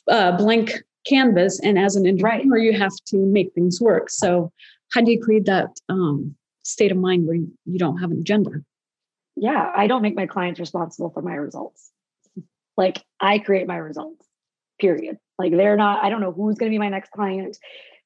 [0.09, 0.73] uh, blank
[1.07, 1.59] canvas.
[1.61, 2.63] And as an entrepreneur right.
[2.63, 4.09] you have to make things work.
[4.09, 4.51] So
[4.93, 8.19] how do you create that um, state of mind where you, you don't have an
[8.19, 8.51] agenda?
[9.37, 11.91] Yeah i don't make my clients responsible for my results.
[12.77, 14.27] Like i create my results
[14.79, 15.17] period.
[15.39, 17.57] Like they're not i don't know who's going to be my next client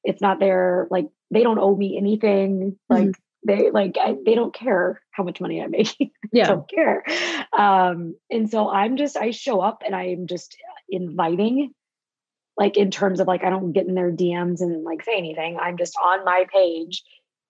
[0.06, 3.46] it's not their like they don't owe me anything like mm-hmm.
[3.46, 5.94] they like I, they don't care how much money i make
[6.32, 7.04] yeah don't care
[7.56, 10.56] um and so i'm just i show up and i'm just
[10.88, 11.74] inviting
[12.56, 15.58] like in terms of like I don't get in their DMs and like say anything.
[15.60, 17.02] I'm just on my page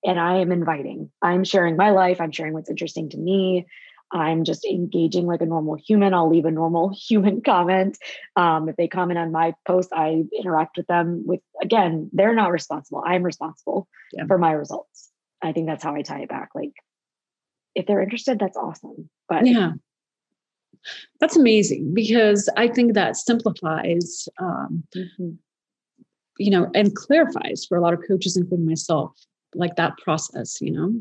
[0.04, 1.10] and I am inviting.
[1.22, 2.20] I'm sharing my life.
[2.20, 3.66] I'm sharing what's interesting to me.
[4.12, 6.14] I'm just engaging like a normal human.
[6.14, 7.98] I'll leave a normal human comment.
[8.36, 12.52] Um, if they comment on my post, I interact with them with again, they're not
[12.52, 13.02] responsible.
[13.04, 14.26] I'm responsible yeah.
[14.26, 15.10] for my results.
[15.42, 16.50] I think that's how I tie it back.
[16.54, 16.72] Like
[17.74, 19.10] if they're interested, that's awesome.
[19.28, 19.72] But yeah,
[21.20, 25.30] that's amazing because I think that simplifies, um, mm-hmm.
[26.38, 29.12] you know, and clarifies for a lot of coaches, including myself,
[29.54, 30.92] like that process, you know?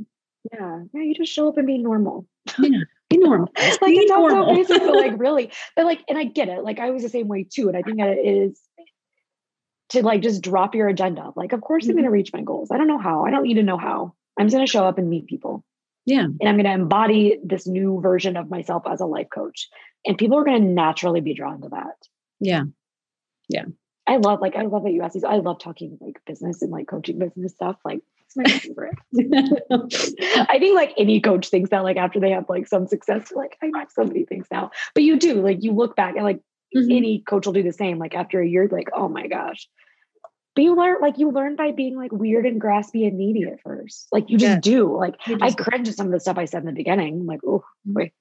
[0.54, 0.84] Yeah.
[0.94, 1.02] Yeah.
[1.02, 2.28] You just show up and be normal.
[2.60, 2.82] Yeah.
[3.10, 3.50] Be normal.
[3.58, 6.64] like be it sounds so basic, but like really, but like, and I get it.
[6.64, 7.68] Like I was the same way too.
[7.68, 8.60] And I think that it is
[9.90, 11.32] to like just drop your agenda.
[11.36, 11.92] Like, of course mm-hmm.
[11.92, 12.70] I'm going to reach my goals.
[12.72, 13.26] I don't know how.
[13.26, 14.14] I don't need to know how.
[14.40, 15.64] I'm just going to show up and meet people.
[16.06, 16.24] Yeah.
[16.24, 19.70] And I'm going to embody this new version of myself as a life coach.
[20.06, 21.96] And people are going to naturally be drawn to that.
[22.40, 22.64] Yeah.
[23.50, 23.66] Yeah.
[24.08, 25.24] I love, like, I love that you ask these.
[25.24, 27.78] I love talking like business and like coaching business stuff.
[27.84, 28.02] Like,
[28.36, 28.96] my favorite.
[30.50, 33.58] I think like any coach thinks that like after they have like some success, like
[33.62, 36.42] I know somebody thinks now, but you do like you look back and like
[36.76, 36.92] mm-hmm.
[36.92, 38.00] any coach will do the same.
[38.00, 39.68] Like after a year, like, oh my gosh,
[40.56, 43.62] but you learn like you learn by being like weird and graspy and needy at
[43.62, 44.08] first.
[44.12, 44.60] Like you just yeah.
[44.62, 44.98] do.
[44.98, 47.20] Like I cringe at some of the stuff I said in the beginning.
[47.22, 48.14] I'm like, oh wait.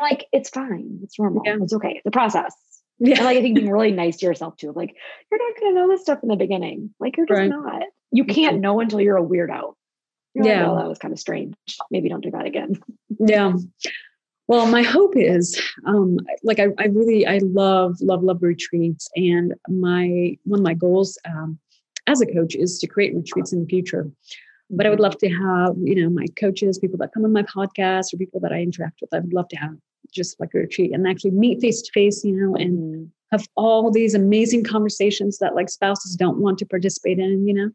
[0.00, 1.00] Like it's fine.
[1.02, 1.42] It's normal.
[1.46, 1.56] Yeah.
[1.62, 1.94] It's okay.
[1.96, 2.54] It's a process.
[2.98, 3.16] Yeah.
[3.16, 4.72] And like I think being really nice to yourself too.
[4.76, 4.94] Like
[5.30, 6.94] you're not gonna know this stuff in the beginning.
[7.00, 7.48] Like you're just right.
[7.48, 7.82] not.
[8.10, 9.74] You can't know until you're a weirdo.
[10.34, 10.62] You're yeah.
[10.62, 11.54] Like, oh, that was kind of strange.
[11.90, 12.80] Maybe don't do that again.
[13.18, 13.54] Yeah.
[14.46, 19.54] Well, my hope is, um, like I, I really, I love, love, love retreats, and
[19.68, 21.58] my one of my goals um,
[22.06, 24.10] as a coach is to create retreats in the future.
[24.70, 27.42] But I would love to have, you know, my coaches, people that come on my
[27.42, 29.76] podcast or people that I interact with, I would love to have
[30.12, 33.04] just like a retreat and actually meet face to face, you know, and mm-hmm.
[33.32, 37.70] have all these amazing conversations that like spouses don't want to participate in, you know.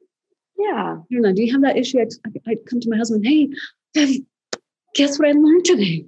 [0.57, 0.97] Yeah.
[0.97, 1.33] I know.
[1.33, 1.99] Do you have that issue?
[1.99, 2.09] I'd,
[2.47, 3.49] I'd come to my husband, hey,
[4.95, 6.05] guess what I learned today?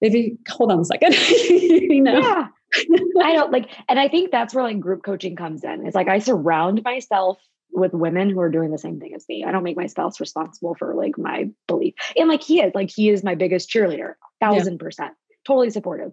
[0.00, 1.14] Maybe hold on a second.
[1.30, 2.18] you know?
[2.18, 2.48] Yeah.
[3.22, 5.86] I don't like, and I think that's where like group coaching comes in.
[5.86, 7.38] It's like I surround myself
[7.70, 9.44] with women who are doing the same thing as me.
[9.44, 11.94] I don't make my spouse responsible for like my belief.
[12.16, 14.84] And like he is, like he is my biggest cheerleader, thousand yeah.
[14.84, 15.12] percent,
[15.46, 16.12] totally supportive.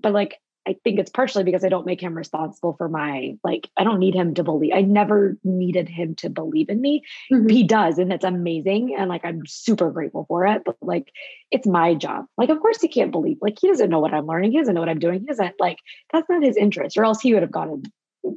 [0.00, 3.68] But like I think it's partially because I don't make him responsible for my like
[3.76, 4.72] I don't need him to believe.
[4.74, 7.02] I never needed him to believe in me.
[7.32, 7.48] Mm-hmm.
[7.48, 11.12] He does and it's amazing and like I'm super grateful for it, but like
[11.50, 12.26] it's my job.
[12.38, 13.38] Like of course he can't believe.
[13.40, 14.52] Like he doesn't know what I'm learning.
[14.52, 15.20] He doesn't know what I'm doing.
[15.20, 15.78] He doesn't like
[16.12, 17.92] that's not his interest or else he would have gone and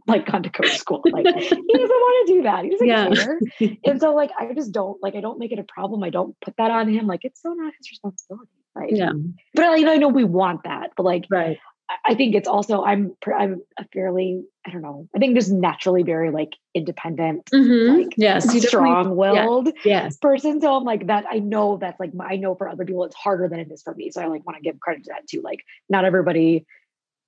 [0.06, 1.02] like gone to coach school.
[1.06, 2.64] Like he doesn't want to do that.
[2.66, 3.10] He doesn't yeah.
[3.10, 3.40] care.
[3.86, 6.04] And so like I just don't like I don't make it a problem.
[6.04, 7.08] I don't put that on him.
[7.08, 8.52] Like it's so not his responsibility.
[8.76, 8.92] Right.
[8.94, 9.14] Yeah.
[9.56, 10.92] But like, I know we want that.
[10.96, 11.58] But like right.
[12.06, 16.04] I think it's also I'm I'm a fairly I don't know I think just naturally
[16.04, 17.98] very like independent mm-hmm.
[18.00, 20.04] like yes strong willed yeah.
[20.04, 20.18] yes.
[20.18, 20.60] person.
[20.60, 23.48] So I'm like that I know that's like I know for other people it's harder
[23.48, 24.12] than it is for me.
[24.12, 25.42] So I like want to give credit to that too.
[25.42, 25.60] Like
[25.90, 26.66] not everybody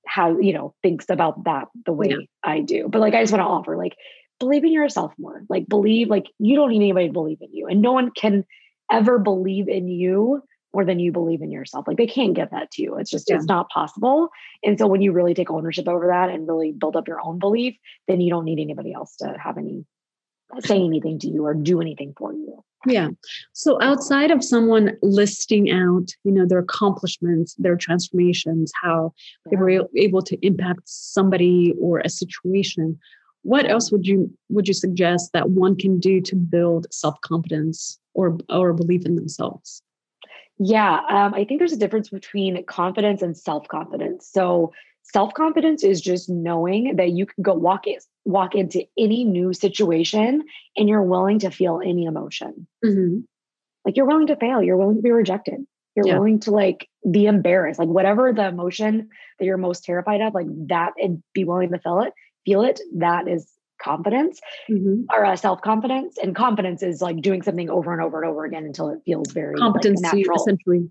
[0.07, 2.17] has you know thinks about that the way yeah.
[2.43, 2.89] I do.
[2.89, 3.95] But like I just want to offer like
[4.39, 5.43] believe in yourself more.
[5.49, 7.67] Like believe like you don't need anybody to believe in you.
[7.67, 8.45] And no one can
[8.91, 10.43] ever believe in you
[10.73, 11.87] more than you believe in yourself.
[11.87, 12.97] Like they can't give that to you.
[12.97, 13.37] It's just, yeah.
[13.37, 14.29] it's not possible.
[14.63, 17.39] And so when you really take ownership over that and really build up your own
[17.39, 17.75] belief,
[18.07, 19.85] then you don't need anybody else to have any
[20.59, 22.63] say anything to you or do anything for you.
[22.85, 23.09] Yeah.
[23.53, 29.13] So outside of someone listing out, you know, their accomplishments, their transformations, how
[29.45, 29.49] yeah.
[29.51, 32.97] they were able to impact somebody or a situation,
[33.43, 38.37] what else would you would you suggest that one can do to build self-confidence or
[38.49, 39.81] or belief in themselves?
[40.59, 44.29] Yeah, um, I think there's a difference between confidence and self confidence.
[44.29, 49.23] So, self confidence is just knowing that you can go walk it, walk into any
[49.23, 50.43] new situation
[50.75, 52.67] and you're willing to feel any emotion.
[52.85, 53.19] Mm-hmm.
[53.85, 56.15] Like you're willing to fail, you're willing to be rejected, you're yeah.
[56.15, 60.47] willing to like be embarrassed, like whatever the emotion that you're most terrified of, like
[60.67, 62.13] that, and be willing to feel it.
[62.45, 62.81] Feel it.
[62.97, 63.49] That is
[63.79, 65.03] confidence mm-hmm.
[65.11, 66.17] or uh, self confidence.
[66.21, 69.31] And confidence is like doing something over and over and over again until it feels
[69.31, 70.37] very competency, like, natural.
[70.37, 70.89] essentially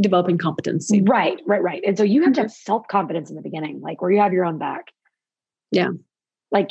[0.00, 1.02] developing competency.
[1.02, 1.82] Right, right, right.
[1.86, 2.34] And so you have mm-hmm.
[2.34, 4.92] to have self confidence in the beginning, like where you have your own back.
[5.70, 5.90] Yeah.
[6.50, 6.70] Like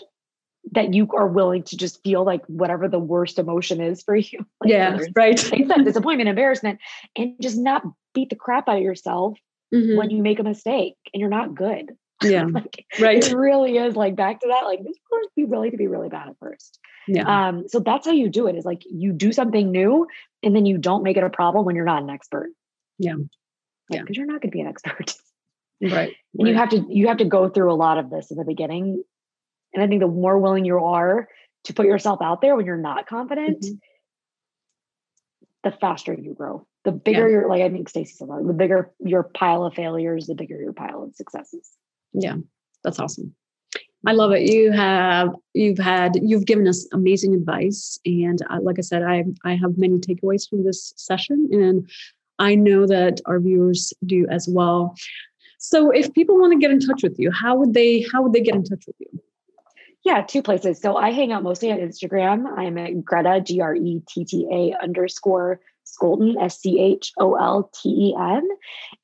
[0.73, 4.45] that you are willing to just feel like whatever the worst emotion is for you.
[4.59, 5.35] Like yeah, right.
[5.35, 6.79] Disappointment, embarrassment,
[7.15, 7.83] and just not
[8.13, 9.37] beat the crap out of yourself
[9.73, 9.97] mm-hmm.
[9.97, 11.91] when you make a mistake and you're not good.
[12.23, 12.45] Yeah.
[12.51, 13.23] like, right.
[13.23, 14.65] It really is like back to that.
[14.65, 16.79] Like this course be really to be really bad at first.
[17.07, 17.47] Yeah.
[17.47, 20.07] Um, so that's how you do it is like you do something new
[20.43, 22.49] and then you don't make it a problem when you're not an expert.
[22.99, 23.15] Yeah.
[23.15, 23.27] Like,
[23.89, 24.01] yeah.
[24.01, 25.15] Because you're not gonna be an expert.
[25.81, 26.13] right.
[26.37, 28.45] And you have to you have to go through a lot of this in the
[28.45, 29.03] beginning.
[29.73, 31.27] And I think the more willing you are
[31.65, 33.75] to put yourself out there when you're not confident, mm-hmm.
[35.63, 36.65] the faster you grow.
[36.83, 37.33] The bigger yeah.
[37.33, 40.73] your like I think Stacey said, the bigger your pile of failures, the bigger your
[40.73, 41.69] pile of successes.
[42.13, 42.37] Yeah,
[42.83, 43.35] that's awesome.
[44.05, 44.51] I love it.
[44.51, 49.55] You have you've had you've given us amazing advice, and like I said, I I
[49.55, 51.89] have many takeaways from this session, and
[52.39, 54.95] I know that our viewers do as well.
[55.59, 58.33] So, if people want to get in touch with you, how would they how would
[58.33, 59.21] they get in touch with you?
[60.03, 60.81] Yeah, two places.
[60.81, 62.45] So I hang out mostly on Instagram.
[62.57, 67.35] I'm at Gretta G R E T T A underscore Scholten S C H O
[67.35, 68.47] L T E N,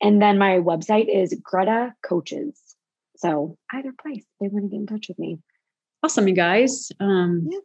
[0.02, 2.67] and then my website is Gretta Coaches
[3.18, 5.38] so either place, they want to get in touch with me.
[6.02, 6.90] Awesome, you guys.
[7.00, 7.58] Um, yeah.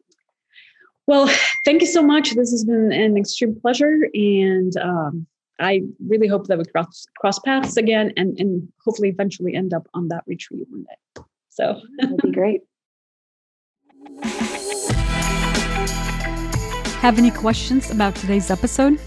[1.05, 1.29] Well,
[1.65, 2.31] thank you so much.
[2.31, 5.27] This has been an extreme pleasure, and um,
[5.59, 9.87] I really hope that we cross cross paths again, and and hopefully eventually end up
[9.93, 11.23] on that retreat one day.
[11.49, 12.61] So that'd be great.
[17.03, 18.97] Have any questions about today's episode?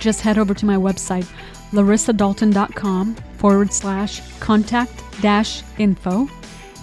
[0.00, 1.26] Just head over to my website,
[1.72, 6.28] larisadalton.com forward slash contact dash info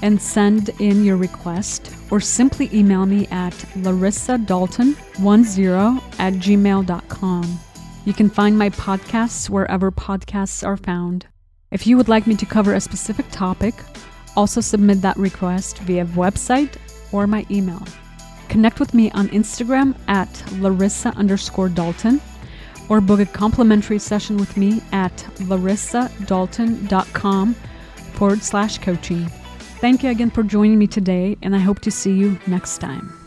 [0.02, 7.60] and send in your request or simply email me at larisadalton10 at gmail.com.
[8.06, 11.26] You can find my podcasts wherever podcasts are found.
[11.72, 13.74] If you would like me to cover a specific topic,
[14.36, 16.76] also submit that request via website
[17.12, 17.82] or my email.
[18.50, 20.30] Connect with me on Instagram at
[20.60, 22.22] Larisa underscore Dalton
[22.90, 27.54] or book a complimentary session with me at larisadalton.com
[28.14, 29.26] forward slash coaching.
[29.80, 33.25] Thank you again for joining me today, and I hope to see you next time.